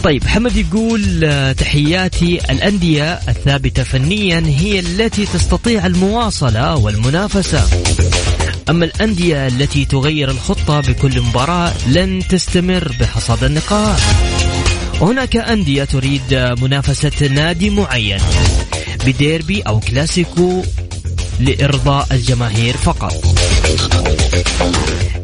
[0.03, 7.67] طيب حمد يقول آه، تحياتي الأندية الثابتة فنيا هي التي تستطيع المواصلة والمنافسة.
[8.69, 13.99] أما الأندية التي تغير الخطة بكل مباراة لن تستمر بحصاد النقاط
[15.01, 18.19] وهناك أندية تريد منافسة نادي معين
[19.05, 20.63] بديربي أو كلاسيكو
[21.41, 23.13] لإرضاء الجماهير فقط.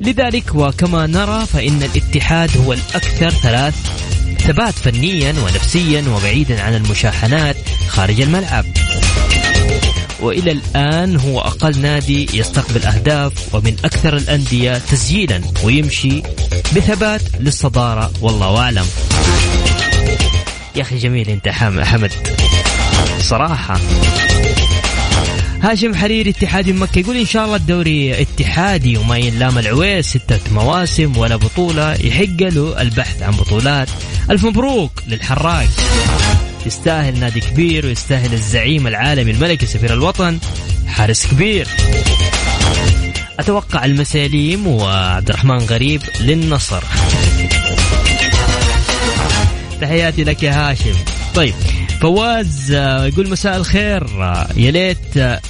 [0.02, 3.76] لذلك وكما نرى فإن الاتحاد هو الأكثر ثلاث
[4.40, 7.56] ثبات فنيا ونفسيا وبعيدا عن المشاحنات
[7.88, 8.66] خارج الملعب.
[10.20, 16.22] وإلى الآن هو أقل نادي يستقبل أهداف ومن أكثر الأندية تسجيلا ويمشي
[16.76, 18.86] بثبات للصدارة والله أعلم.
[20.76, 22.12] يا أخي جميل أنت حمد.
[23.22, 23.80] صراحة.
[25.64, 31.18] هاشم حريري اتحادي مكة يقول إن شاء الله الدوري اتحادي وما ينلام العويس ستة مواسم
[31.18, 33.90] ولا بطولة يحق له البحث عن بطولات.
[34.32, 35.68] ألف مبروك للحراق
[36.66, 40.40] يستاهل نادي كبير ويستاهل الزعيم العالمي الملكي سفير الوطن
[40.88, 41.68] حارس كبير.
[43.40, 46.84] أتوقع المساليم وعبد الرحمن غريب للنصر.
[49.82, 50.96] تحياتي لك يا هاشم.
[51.36, 51.54] طيب
[52.02, 54.24] فواز آه، يقول مساء الخير.
[54.24, 55.42] آه، يا ليت آه،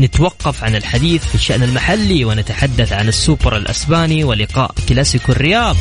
[0.00, 5.76] نتوقف عن الحديث في الشأن المحلي ونتحدث عن السوبر الأسباني ولقاء كلاسيكو الرياض.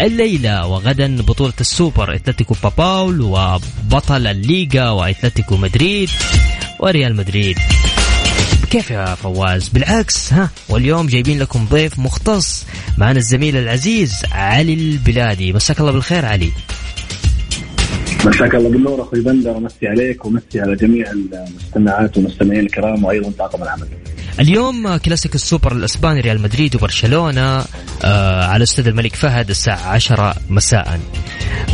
[0.00, 6.10] الليلة وغدا بطولة السوبر أتلتيك بلباو وبطل الليغا وأتلتيكو مدريد
[6.80, 7.58] وريال مدريد.
[8.70, 12.64] كيف يا فواز؟ بالعكس ها واليوم جايبين لكم ضيف مختص
[12.98, 15.52] معنا الزميل العزيز علي البلادي.
[15.52, 16.52] مساك الله بالخير علي.
[18.26, 23.62] مساك الله بالنور أخوي بندر امسي عليك ومسي على جميع المستمعات والمستمعين الكرام وأيضا طاقم
[23.62, 23.86] العمل.
[24.40, 27.64] اليوم كلاسيك السوبر الإسباني ريال مدريد وبرشلونة
[28.04, 31.00] آه على استاد الملك فهد الساعة 10 مساء.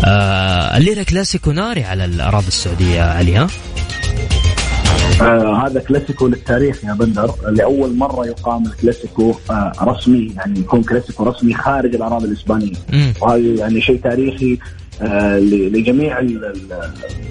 [0.05, 3.47] آه الليلة كلاسيكو ناري على الأراضي السعودية علي ها؟
[5.21, 11.25] آه هذا كلاسيكو للتاريخ يا بندر لأول مرة يقام الكلاسيكو آه رسمي يعني يكون كلاسيكو
[11.25, 12.73] رسمي خارج الأراضي الإسبانية
[13.21, 14.59] وهذا يعني شيء تاريخي
[15.73, 16.19] لجميع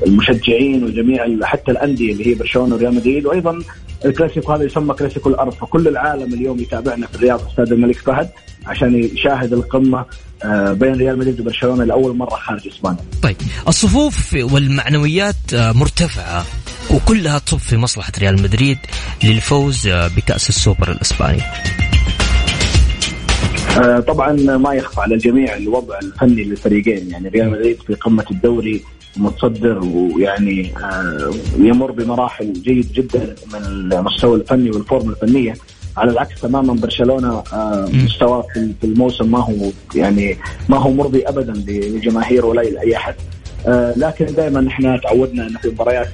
[0.07, 3.59] المشجعين وجميع حتى الأندية اللي هي برشلونة وريال مدريد وأيضا
[4.05, 8.29] الكلاسيكو هذا يسمى كلاسيكو الأرض فكل العالم اليوم يتابعنا في الرياض استاد الملك فهد
[8.65, 10.05] عشان يشاهد القمة
[10.43, 12.99] آه، بين ريال مدريد وبرشلونة لأول مرة خارج إسبانيا.
[13.21, 13.35] طيب
[13.67, 16.45] الصفوف والمعنويات آه، مرتفعة
[16.91, 18.77] وكلها تصب في مصلحة ريال مدريد
[19.23, 21.41] للفوز بكأس السوبر الإسباني
[23.77, 27.09] آه، طبعا ما يخفى على الجميع الوضع الفني للفريقين.
[27.09, 28.81] يعني ريال مدريد في قمة الدوري
[29.17, 35.55] متصدر ويعني آه، يمر بمراحل جيد جدا من المستوى الفني والفورمة الفنية.
[35.97, 40.37] على العكس تماما برشلونة آه، مستواه في الموسم ما هو يعني
[40.69, 43.15] ما هو مرضي ابدا لجماهير ولا لاي أحد.
[43.67, 46.09] آه، لكن دائما إحنا تعودنا انه في مباريات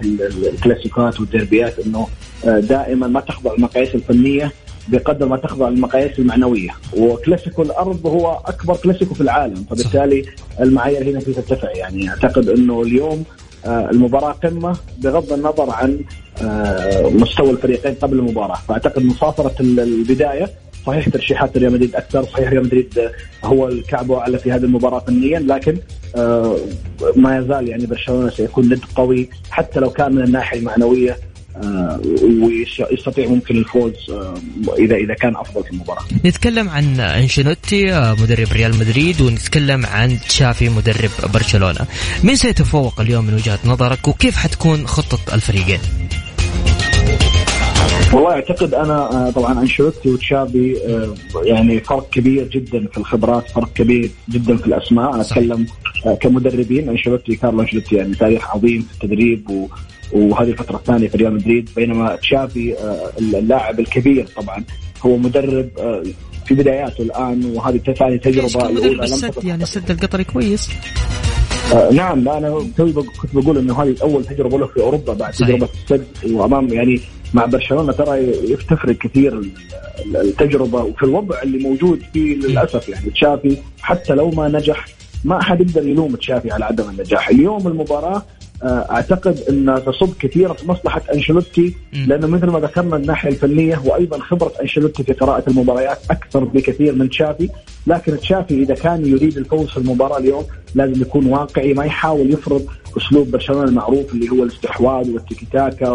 [0.53, 2.07] الكلاسيكات والديربيات إنه
[2.45, 4.51] آه، دائما ما تخضع المقاييس الفنية.
[4.87, 6.69] بقدر ما تخضع المقاييس المعنوية.
[6.97, 10.25] وكلاسيكو الأرض هو أكبر كلاسيكو في العالم فبالتالي
[10.59, 11.71] المعايير هنا في ترتفع.
[11.71, 13.23] يعني أعتقد أنه اليوم
[13.65, 15.99] آه، المباراة قمة بغض النظر عن
[17.01, 18.57] مستوى الفريقين قبل المباراة.
[18.67, 20.49] فأعتقد مصافره البداية
[20.85, 23.11] صحيح ترشيحات ريال مدريد أكثر صحيح ريال مدريد
[23.43, 25.77] هو الكعب واعلى في هذه المباراة فنيا لكن
[26.15, 26.57] آه،
[27.15, 31.11] ما يزال يعني برشلونة سيكون ند قوي حتى لو كان من الناحية المعنوية.
[31.11, 31.17] آه،
[32.41, 34.33] ويستطيع ممكن الفوز آه،
[34.79, 36.03] اذا إذا كان أفضل في المباراة.
[36.25, 37.85] نتكلم عن أنشيلوتي
[38.21, 41.85] مدرب ريال مدريد ونتكلم عن تشافي مدرب برشلونة.
[42.23, 45.79] مين سيتفوق اليوم من وجهة نظرك وكيف حتكون خطة الفريقين؟
[48.13, 53.73] والله أعتقد أنا آه، طبعا أنشيلوتي وتشافي آه، يعني فرق كبير جدا في الخبرات فرق
[53.73, 55.65] كبير جدا في الأسماء أنا أتكلم
[56.05, 59.67] آه، كمدربين أنشيلوتي كارلو أنشيلوتي يعني تاريخ عظيم في التدريب و
[60.11, 62.75] وهذه الفترة الثانية في ريال مدريد بينما تشافي
[63.19, 64.63] اللاعب الكبير طبعا
[65.05, 65.69] هو مدرب
[66.45, 70.69] في بداياته الآن وهذه ثاني تجربة الاولى لم يعني السد القطري كويس.
[71.73, 75.47] آه نعم لا أنا كنت بقول إنه هذه أول تجربة له في أوروبا بعد صحيح.
[75.47, 77.01] تجربة السد وأمام يعني
[77.33, 78.17] مع برشلونة ترى
[78.51, 79.41] يفتفرق كثير
[80.15, 84.85] التجربة وفي الوضع اللي موجود فيه للأسف يعني تشافي حتى لو ما نجح
[85.23, 87.29] ما حد يقدر يلوم تشافي على عدم النجاح.
[87.29, 88.25] اليوم المباراة آه،
[88.65, 91.75] أعتقد انها تصب كثيرا في مصلحة أنشيلوتي
[92.08, 97.10] لأنه مثل ما ذكرنا الناحية الفنية وأيضا خبرة أنشيلوتي في قراءة المباريات أكثر بكثير من
[97.10, 97.49] تشافي.
[97.88, 100.43] لكن تشافي إذا كان يريد الفوز في المباراة اليوم
[100.75, 102.65] لازم يكون واقعي ما يحاول يفرض
[102.97, 105.89] أسلوب برشلونة المعروف اللي هو الاستحواذ والتيكي تاكا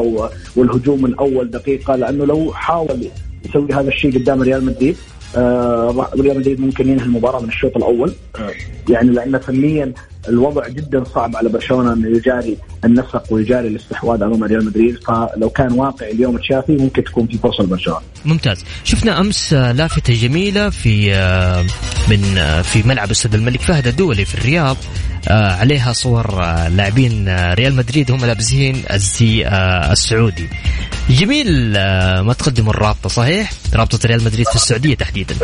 [0.56, 3.06] والهجوم من أول دقيقة لأنه لو حاول
[3.48, 4.96] يسوي هذا الشيء قدام ريال مدريد
[5.36, 8.12] آه ريال مدريد ممكن ينهي المباراة من الشوط الأول.
[8.38, 8.50] آه.
[8.88, 9.92] يعني لأن فنيا
[10.28, 14.98] الوضع جدا صعب على برشلونة إنه يجاري النسق ويجاري الاستحواذ أمام ريال مدريد.
[15.04, 18.00] فلو كان واقعي اليوم تشافي ممكن تكون في فرصة لبرشلونة.
[18.24, 21.64] ممتاز، شفنا أمس لافتة جميلة في آه،
[22.10, 24.76] من آه، في ملعب أستاد الملك فهد الدولي في الرياض.
[25.28, 29.48] عليها صور لاعبين ريال مدريد هم لابسين الزي
[29.92, 30.48] السعودي.
[31.10, 31.72] جميل
[32.22, 35.34] ما تقدموا الرابطة صحيح؟ رابطة ريال مدريد في السعودية تحديدا.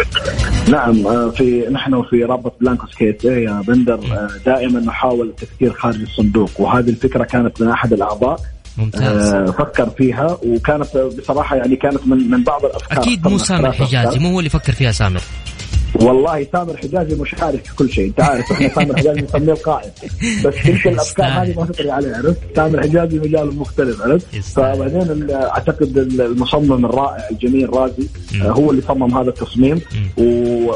[0.69, 6.89] نعم في نحن في رابطة بلانكو سكيت يا بندر دائما نحاول التفكير خارج الصندوق وهذه
[6.91, 8.41] الفكرة كانت من أحد الأعضاء
[8.79, 13.73] ممتاز آه فكر فيها وكانت بصراحة يعني كانت من من بعض الأفكار أكيد مو سامر
[13.73, 15.21] حجازي مو هو اللي فكر فيها سامر
[16.03, 18.07] والله سامر حجازي مشارك في كل شيء.
[18.07, 19.91] انت عارف إحنا سامر حجازي نسميه القائد.
[20.45, 25.99] بس تلك الأفكار هذه ما تطري عليها عرفت؟ سامر حجازي مجال مختلف عرفت؟ فبعدين أعتقد
[25.99, 28.09] المصمم الرائع الجميل رازي
[28.43, 29.81] آه، هو اللي صمم هذا التصميم.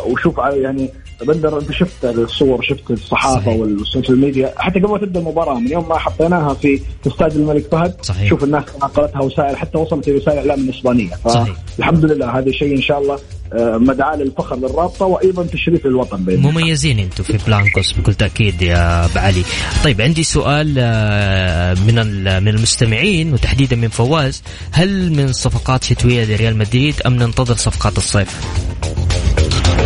[0.07, 0.91] وشوف يعني
[1.27, 3.57] بندر أنت شفت الصور شفت الصحافة صحيح.
[3.61, 7.65] وال social media؟ حتى قبل ما تبدأ المباراة من يوم ما حطيناها في استاد الملك
[7.73, 8.29] فهد صحيح.
[8.29, 11.11] شوف الناس نقلتها وسائل حتى وصلت إلى وسائل الاعلام الاسبانيه.
[11.11, 13.19] فالحمد لله هذا شيء إن شاء الله
[13.53, 16.51] آه، مدعاة للفخر للرابطة وأيضا تشريف للوطن الله.
[16.51, 19.43] مميزين أنتم في بلانكوس بكل تأكيد يا أبو علي.
[19.85, 21.95] طيب عندي سؤال آه، من
[22.43, 24.43] من المستمعين وتحديدا من فواز.
[24.73, 28.41] هل من صفقات شتوية لريال مدريد أم ننتظر صفقات الصيف؟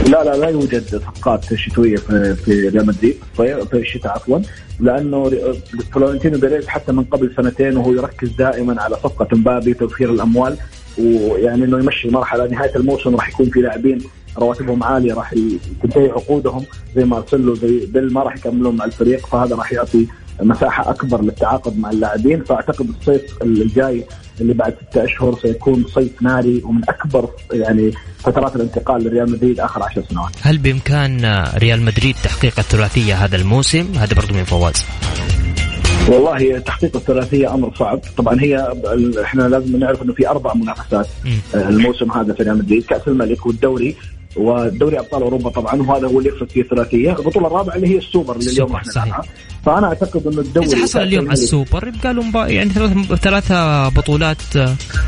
[0.06, 4.38] لا لا لا يوجد صفقات شتوية في في ريال مدريد في في الشتاء عفوا.
[4.80, 5.30] لأنه
[5.92, 10.56] فلورنتينو بيريز حتى من قبل سنتين وهو يركز دائما على صفقة مبابي توفير الأموال.
[10.98, 13.98] ويعني إنه يمشي المرحلة نهاية الموسم راح يكون في لاعبين
[14.38, 15.34] رواتبهم عالية راح
[15.82, 16.64] تنتهي عقودهم
[16.96, 20.06] زي مارسيلو زي بيل ما راح يكملون مع الفريق فهذا راح يعطي
[20.42, 22.44] مساحة أكبر للتعاقد مع اللاعبين.
[22.44, 24.04] فأعتقد الصيف الجاي
[24.40, 29.82] اللي بعد ستة أشهر سيكون صيف ناري ومن أكبر يعني فترات الانتقال لريال مدريد آخر
[29.82, 30.32] عشر سنوات.
[30.42, 34.84] هل بإمكان ريال مدريد تحقيق الثلاثية هذا الموسم؟ هذا برضو من فواز
[36.08, 38.72] والله تحقيق الثلاثية أمر صعب، طبعا هي
[39.22, 41.08] إحنا لازم نعرف إنه في أربع منافسات.
[41.54, 43.96] آه، الموسم هذا في ريال مدريد، كأس الملك والدوري
[44.36, 48.36] ودوري أبطال أوروبا طبعا وهذا هو اللي يفرق فيه الثلاثيه، البطولة الرابعة اللي هي السوبر
[48.36, 49.20] اللي اليوم إحنا صحيح.
[49.66, 52.46] فأنا أعتقد إنه الدوري إذا حصل اليوم على السوبر يبقى له.
[52.48, 54.36] يعني ثلاث ثلاثة بطولات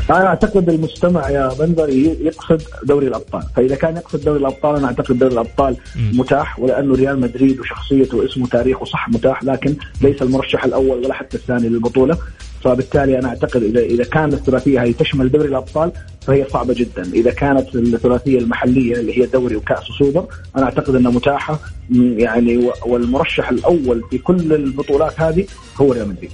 [0.09, 1.89] أنا أعتقد المستمع يا بندر
[2.21, 6.11] يقصد دوري الأبطال، فإذا كان يقصد دوري الأبطال أنا أعتقد دوري الأبطال مم.
[6.19, 11.37] متاح ولأنه ريال مدريد وشخصيته واسمه تاريخه صح متاح لكن ليس المرشح الأول ولا حتى
[11.37, 12.17] الثاني للبطولة،
[12.63, 15.91] فبالتالي أنا أعتقد اذا إذا كان الثلاثية هي تشمل دوري الأبطال
[16.21, 20.25] فهي صعبة جدا، إذا كانت الثلاثية المحلية اللي هي دوري وكأس وسوبر
[20.57, 21.59] أنا أعتقد إنها متاحة
[22.17, 25.45] يعني والمرشح الأول في كل البطولات هذه
[25.81, 26.31] هو ريال مدريد.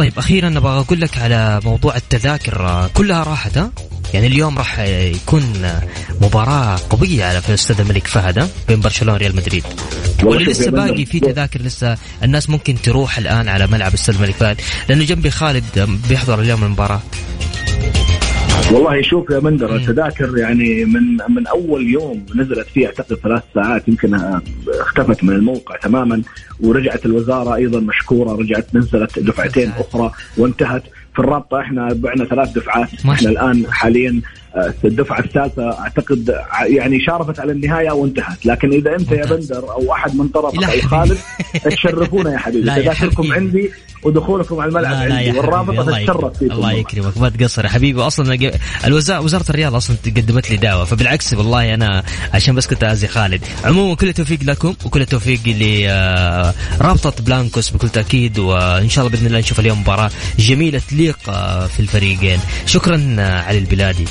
[0.00, 2.90] طيب أخيرا أبغى أقول لك على موضوع التذاكر.
[2.94, 3.70] كلها راحت ها؟
[4.14, 5.42] يعني اليوم راح يكون
[6.20, 9.64] مباراة قوية على في استاد الملك فهد؟ بين برشلونة وريال مدريد.
[10.22, 14.60] واللي لسه باقي في تذاكر لسه الناس ممكن تروح الآن على ملعب استاد الملك فهد
[14.88, 17.00] لأنه جنبي خالد بيحضر اليوم المباراة.
[18.72, 19.76] والله شوف يا بندر مم.
[19.76, 24.14] التذاكر يعني من من أول يوم نزلت فيه أعتقد ثلاث ساعات يمكن
[24.80, 26.22] اختفت من الموقع تماما
[26.60, 30.82] ورجعت الوزارة أيضا مشكورة رجعت نزلت دفعتين أخرى وانتهت.
[31.14, 34.20] في الرابطة إحنا بعنا ثلاث دفعات إحنا الآن حاليا
[34.84, 36.34] الدفعة الثالثة أعتقد
[36.66, 38.46] يعني شارفت على النهاية وانتهت.
[38.46, 39.26] لكن إذا أنت يا.
[39.26, 40.88] بندر أو أحد من طرفك أو.
[40.88, 41.18] خالد
[41.64, 42.66] تشرفونا يا حبيبي.
[42.82, 43.32] تذاكركم.
[43.32, 43.70] عندي
[44.02, 45.38] ودخولكم على الملعب لا لا عندي.
[45.38, 46.54] والرابطة الله تتشرف فيكم.
[46.54, 46.72] الله.
[46.72, 47.18] يكرمك.
[47.18, 48.00] ما تقصر يا حبيبي.
[48.02, 48.50] أصلا
[48.86, 50.84] الوزاره وزارة الرياضة أصلا قدمت لي دعوة.
[50.84, 52.02] فبالعكس والله أنا
[52.34, 53.40] عشان بس كنت اعزي خالد.
[53.64, 58.38] عموما كل التوفيق لكم وكل التوفيق لرابطه بلانكوس بكل تأكيد.
[58.38, 62.38] وإن شاء الله بإذن الله نشوف اليوم مباراة جميلة تليق آه، في الفريقين.
[62.66, 64.04] شكرا آه، علي البلادي.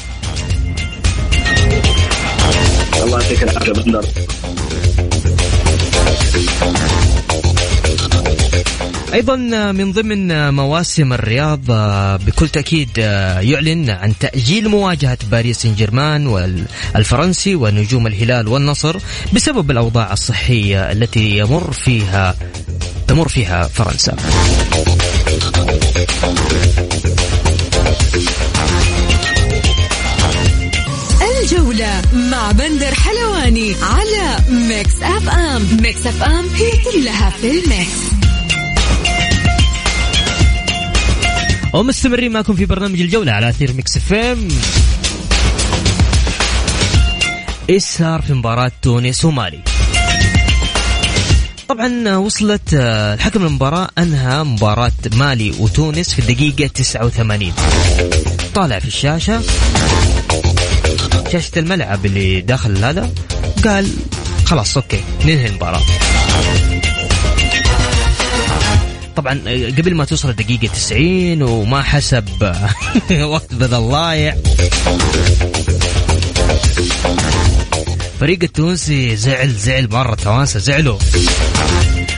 [3.03, 4.01] الله يعطيك العافيه
[9.13, 9.35] أيضا
[9.71, 11.59] من ضمن مواسم الرياض
[12.25, 18.97] بكل تأكيد يعلن عن تأجيل مواجهة باريس سان جيرمان والفرنسي ونجوم الهلال والنصر
[19.33, 22.35] بسبب الأوضاع الصحية التي يمر فيها
[23.07, 24.15] تمر فيها فرنسا.
[31.79, 37.63] الجولة مع بندر حلواني على ميكس أف أم ميكس أف أم هي كلها في ال
[37.63, 37.99] mix
[41.73, 44.47] ومستمرين معكم في برنامج الجولة على أثير ميكس أف أم.
[47.69, 49.59] إيش صار في مباراة تونس ومالي؟
[51.69, 57.53] طبعا وصلت آه، الحكم المباراة أنهى مباراة مالي وتونس في الدقيقة 89
[58.55, 59.41] طالع في الشاشة
[61.31, 63.09] شاشة الملعب اللي داخل هذا؟
[63.63, 63.89] قال.
[64.45, 65.01] خلاص okay.
[65.25, 65.81] ننهي المباراة.
[69.15, 69.33] طبعا
[69.77, 72.25] قبل ما توصل الدقيقة 90 وما حسب
[73.33, 74.35] وقت بدل ضايع
[78.19, 80.97] فريق التونسي زعل زعل مرة توانسة زعلوا.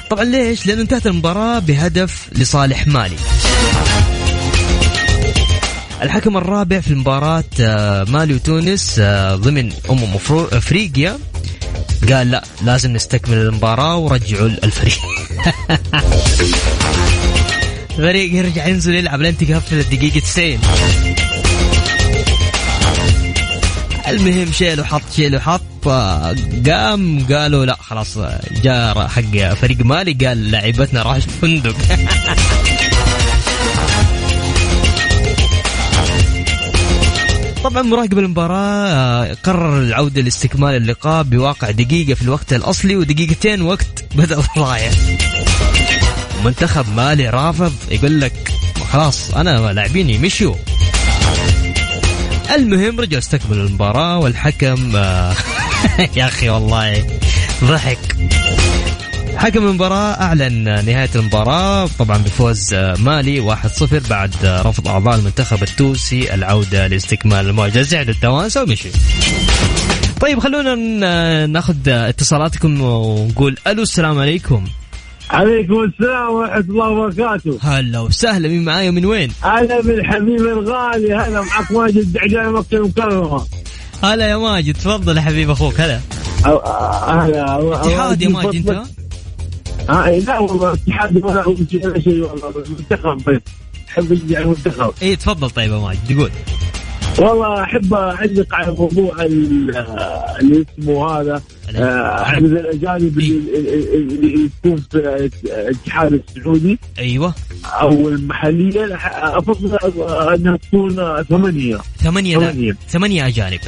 [0.10, 3.16] طبعا ليش؟ لأنه انتهت المباراة بهدف لصالح مالي.
[6.02, 11.18] الحكم الرابع في المباراة آه، مالي وتونس آه، ضمن أمم أفريقيا.
[12.10, 14.98] قال لا لازم نستكمل المباراة ورجعوا الفريق.
[17.98, 20.60] فريق يرجع ينزل يلعب لين تقفل الدقيقة 90
[24.08, 26.36] المهم شيل وحط شيل وحط آه،
[26.68, 28.18] قام قالوا لا خلاص
[28.64, 31.76] جاء حق فريق مالي قال لعيبتنا راح الفندق.
[37.72, 44.06] طبعا مراقب المباراة آه، قرر العودة لاستكمال اللقاء بواقع دقيقة في الوقت الأصلي ودقيقتين وقت
[44.16, 44.92] بدأ الضايع.
[46.46, 48.52] منتخب مالي رافض يقول لك
[48.92, 50.56] خلاص أنا لاعبيني مشيوا
[52.56, 55.36] المهم رجع استكمل المباراة والحكم آه،
[56.18, 57.08] يا أخي والله
[57.64, 58.00] ضحك.
[59.42, 61.90] حكم المباراة أعلن نهاية المباراة.
[62.00, 68.10] طبعا بفوز آه، مالي 1-0 بعد آه، رفض أعضاء المنتخب التونسي العودة لاستكمال المواجهة زعل
[68.10, 68.90] التوانسة ومشي.
[70.22, 74.66] طيب خلونا ن- ناخذ اتصالاتكم ونقول ألو السلام عليكم.
[75.30, 77.60] عليكم السلام ورحمة الله وبركاته.
[77.62, 83.46] هلا وسهلا مين معايا من وين؟ أنا بالحبيب الغالي هلا معك ماجد دعجان مكة المكرمة.
[84.04, 86.00] هلا يا ماجد تفضل يا حبيب أخوك هلا.
[86.44, 86.68] أو-
[87.10, 89.01] هلا اتحاد يا ماجد أنت؟
[89.90, 93.42] آه لا والله اتحاد ولا شيء والله المنتخب بس
[93.90, 96.32] أحب اشجع المنتخب إيه تفضل طيب يا ماجد يقول
[97.20, 99.76] والله أحب اعلق على موضوع ال-
[100.42, 101.42] اللي اسمه هذا
[101.76, 103.40] آه، عدد الأجانب اللي,
[103.96, 104.98] اللي- يكون في
[105.46, 107.34] الاتحاد السعودي أيوه
[107.66, 108.96] أو المحلية
[109.38, 109.78] أفضل
[110.36, 112.76] أنها تكون ثمانية ثمانية لا.
[112.90, 113.28] ثمانية.
[113.28, 113.60] أجانب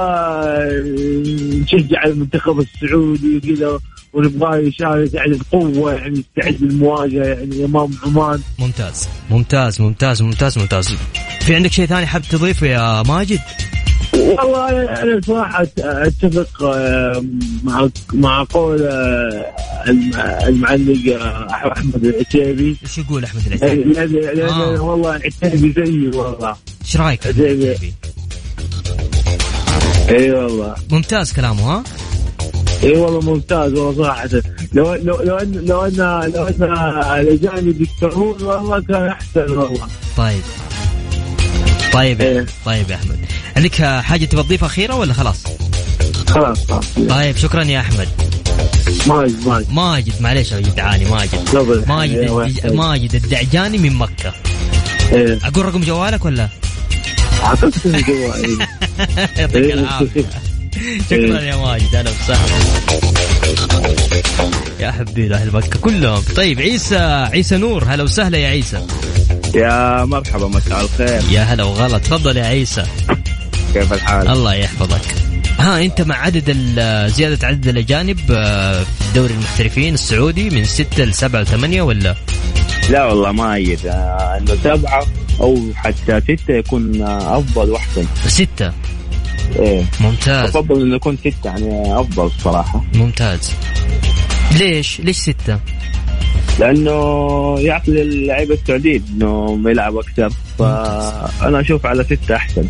[1.75, 3.79] نشجع المنتخب السعودي وكذا
[4.13, 10.95] ونبغاه يشارك يعني بقوة يعني يستعد للمواجهة يعني أمام عمان ممتاز ممتاز ممتاز ممتاز ممتاز
[11.41, 13.41] في عندك شيء ثاني حاب تضيفه يا ماجد؟
[14.15, 17.25] والله أنا صراحة أتفق آه،
[17.65, 19.47] مع مع قول آه،
[19.89, 20.13] الم-
[20.47, 24.81] المعلق آه، أحمد العتيبي إيش يقول أحمد العتيبي؟ لأن- آه.
[24.83, 27.21] والله العتيبي زيي والله إيش رأيك؟
[30.11, 30.75] إي والله.
[30.91, 31.85] ممتاز كلامه ها؟
[32.83, 34.29] إي والله ممتاز والله صراحة.
[34.73, 35.93] لو لو لو أن لو أن
[36.35, 36.63] لو أن
[37.21, 39.87] الأجانب يكترون والله كان أحسن والله.
[40.17, 40.43] طيب.
[41.93, 42.47] طيب إيه.
[42.65, 43.19] طيب يا أحمد.
[43.57, 45.45] عندك حاجة تبغى تضيفها أخيرة ولا خلاص؟
[46.29, 46.59] خلاص
[47.09, 48.09] طيب شكرا يا أحمد.
[49.07, 49.73] ماجد ماجد.
[49.73, 51.85] ماجد معليش يا جدعاني ماجد.
[51.89, 52.17] ماجد
[52.65, 52.73] إيه،.
[52.73, 54.33] ماجد الدعجاني من مكة.
[55.13, 56.49] إيه أقول رقم جوالك ولا؟
[57.43, 58.67] أعطيتك الجوال.
[59.39, 59.75] يعطيك إيه.
[59.75, 60.25] العافية.
[61.11, 62.55] شكرا يا ماجد أهلا وسهلا.
[64.81, 66.23] يا حبيبي أهل مكة كلهم.
[66.37, 66.99] طيب عيسى
[67.33, 68.87] عيسى نور هلا وسهلا يا عيسى.
[69.55, 71.23] يا مرحبا مساء الخير.
[71.31, 71.99] يا هلا وغلا.
[71.99, 72.85] تفضل يا عيسى.
[73.75, 75.01] كيف الحال؟ الله يحفظك.
[75.59, 76.51] ها أنت مع عدد
[77.15, 82.15] زيادة عدد الأجانب آه، في الدوري المحترفين السعودي من ستة لسبعة لثمانية ولا؟
[82.91, 83.87] لا والله ما أيد.
[83.87, 85.07] آه، إنه سبعة
[85.41, 88.05] أو حتى ستة يكون آه، أفضل واحسن.
[88.27, 88.73] ستة.
[89.57, 89.85] إيه.
[90.01, 90.57] ممتاز.
[90.57, 92.85] أفضل إنه يكون ستة يعني أفضل صراحة.
[92.95, 93.53] ممتاز.
[94.59, 95.59] ليش؟ ليش ستة؟
[96.59, 96.91] لأنه
[97.61, 102.65] يعطي للعيبة السعوديين إنه يلعب أكثر فأنا أشوف على ستة أحسن.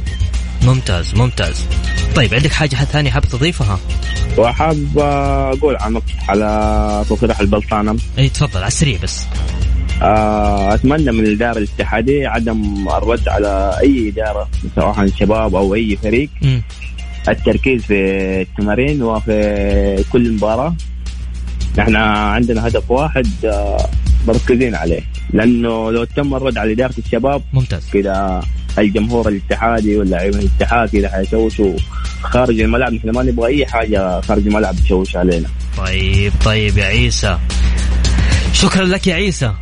[0.62, 1.64] ممتاز ممتاز.
[2.14, 3.78] طيب عندك حاجة ثانية حاب تضيفها؟
[4.38, 7.96] وحاب أقول عن على تصريح البلطانة.
[8.18, 9.24] إي تفضل على السريع بس.
[10.02, 16.30] أتمنى من الإدارة الاتحادية عدم الرد على أي إدارة سواء شباب أو أي فريق.
[17.28, 17.94] التركيز في
[18.40, 20.74] التمارين وفي كل مباراة.
[21.78, 23.88] نحن عندنا هدف واحد آه،
[24.28, 25.00] مركزين عليه.
[25.32, 27.90] لأنه لو تم الرد على إدارة الشباب ممتاز.
[27.92, 28.42] كذا
[28.78, 31.76] الجمهور الاتحادي واللاعبين الاتحاد كذا حيشوشوا
[32.22, 32.92] خارج الملعب.
[32.92, 35.48] نحن ما نبغى أي حاجة خارج الملعب تشوش علينا.
[35.76, 37.38] طيب طيب يا عيسى.
[38.52, 39.52] شكرا لك يا عيسى.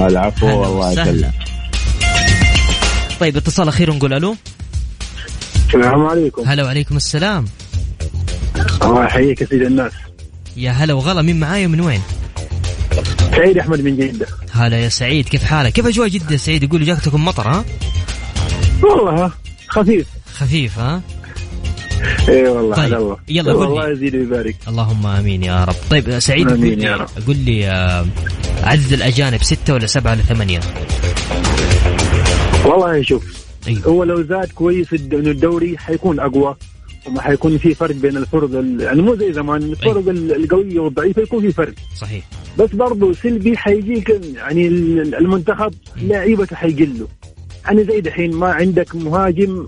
[0.00, 0.92] العفو هلا والله.
[0.92, 1.32] يسلمك
[3.20, 4.36] طيب اتصال أخير نقول ألو
[5.68, 7.44] السلام عليكم هلا وعليكم السلام
[8.82, 9.92] الله يحييك يا سيد الناس
[10.56, 12.00] يا هلا وغلا مين معايا من وين؟
[13.30, 16.86] سعيد أحمد من جدة هلا يا سعيد كيف حالك؟ كيف أجواء جدة يا سعيد؟ يقولوا
[16.86, 17.64] جاكتكم مطر ها؟
[18.82, 19.32] والله
[19.68, 21.00] خفيف خفيف ها؟
[22.28, 23.66] اي والله طيب، الله يلا قول.
[23.66, 27.08] الله يزيد ويبارك اللهم آمين يا رب طيب سعيد آمين يا رب.
[27.26, 28.06] قول لي آه،
[28.66, 30.60] عدد الأجانب ستة ولا سبعة ولا ثمانية؟
[32.64, 36.56] والله شوف أيوه هو لو زاد كويس إنه الدوري حيكون أقوى
[37.06, 41.22] وما حيكون في فرق بين الفرق ال- يعني مو زي زمان الفرق ال- القوية والضعيفة
[41.22, 41.74] يكون في فرق.
[41.96, 42.24] صحيح.
[42.58, 47.06] بس برضه سلبي حيجيك يعني ال- المنتخب لعيبته حيقلوا.
[47.64, 49.66] يعني زي دحين ما عندك مهاجم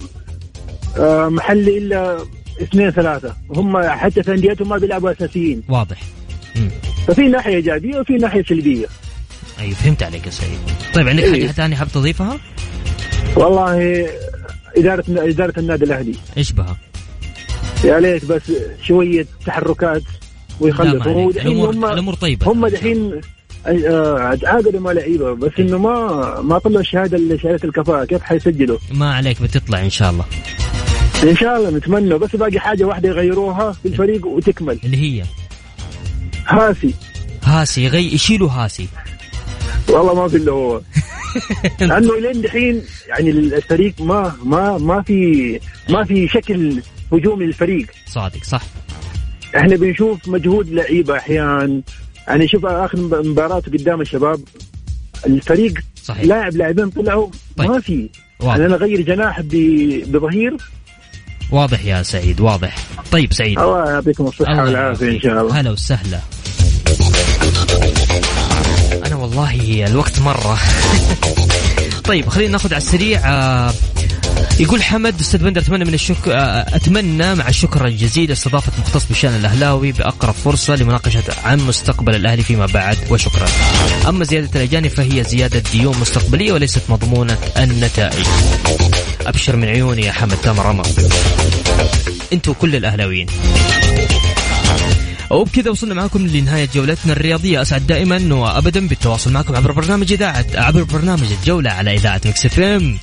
[0.96, 2.18] آه، محلي إلا
[2.62, 5.62] اثنين ثلاثة هم حتى في انديتهم ما بيلعبوا أساسيين.
[5.68, 6.00] واضح.
[7.08, 8.86] ففي ناحية إيجابية وفي ناحية سلبية.
[9.60, 10.58] أيوه فهمت عليك يا سعيد.
[10.94, 11.32] طيب عندك إيه.
[11.32, 12.38] حاجة ثانية حاب تضيفها؟
[13.36, 14.06] والله
[14.76, 16.14] إدارة إدارة النادي الأهلي.
[16.36, 16.76] إيش بها؟
[17.84, 18.42] يا ليت بس
[18.82, 20.02] شوية تحركات
[20.62, 21.06] عليك.
[21.06, 22.52] ودحين الأمور هم الأمور طيبة.
[22.52, 23.20] هم دحين
[23.66, 28.04] آه، عاقدوا مع لعيبة بس إنه ما ما طلعوا الشهادة اللي شهاده الكفاءة.
[28.04, 30.24] كيف حيسجلوا؟ ما عليك بتطلع إن شاء الله.
[31.22, 32.14] إن شاء الله نتمنى.
[32.14, 34.78] بس باقي حاجة واحدة يغيروها في الفريق وتكمل.
[34.84, 35.24] اللي هي؟
[36.48, 36.94] هاسي.
[37.44, 38.88] هاسي غي يشيلوا هاسي.
[39.88, 40.80] والله ما في إلا هو.
[41.80, 46.82] لأنه لين دحين يعني الفريق ما ما ما في ما في شكل
[47.12, 48.62] هجومي للفريق صادق صح.
[49.56, 51.82] إحنا بنشوف مجهود لعيبة أحيان.
[52.28, 54.40] يعني شوف آخر مباراة قدام الشباب.
[55.26, 55.74] الفريق
[56.04, 56.24] صحيح.
[56.24, 57.70] لاعب لاعبين طلعوا طيب.
[57.70, 58.08] ما في.
[58.42, 60.56] يعني أنا أغير جناح بظهير.
[61.50, 62.76] واضح يا سعيد واضح.
[63.12, 63.58] طيب سعيد.
[63.58, 65.20] الله يعطيكم الصحة والعافية إن.
[65.20, 65.60] شاء الله.
[65.60, 66.20] هلا وسهلا.
[69.38, 70.58] والله الوقت مرة
[72.08, 73.74] طيب خلينا ناخذ على السريع آه،
[74.60, 76.32] يقول حمد أستاذ بندر أتمنى من الشكر
[76.76, 82.66] أتمنى مع الشكر الجزيل استضافة مختص بشأن الأهلاوي بأقرب فرصة لمناقشة عن مستقبل الأهلي فيما
[82.66, 83.48] بعد وشكرا.
[84.08, 88.26] أما زيادة الأجانب فهي زيادة ديون مستقبلية وليست مضمونة النتائج.
[89.26, 90.82] أبشر من عيوني يا حمد تامر.
[92.32, 93.26] أنتوا كل الأهلاويين.
[95.30, 97.62] وبكذا وصلنا معكم لنهاية جولتنا الرياضية.
[97.62, 102.58] أسعد دائما وأبدا بالتواصل معكم عبر برنامج إذاعة عبر برنامج الجولة على إذاعة مكس إف
[102.58, 102.98] إم.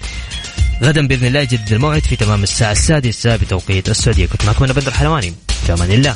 [0.84, 4.26] غدا بإذن الله يجدد الموعد في تمام الساعة السادسة بتوقيت السعودية.
[4.26, 5.34] كنت معكم أنا بندر حلواني.
[5.68, 6.16] في أمان الله.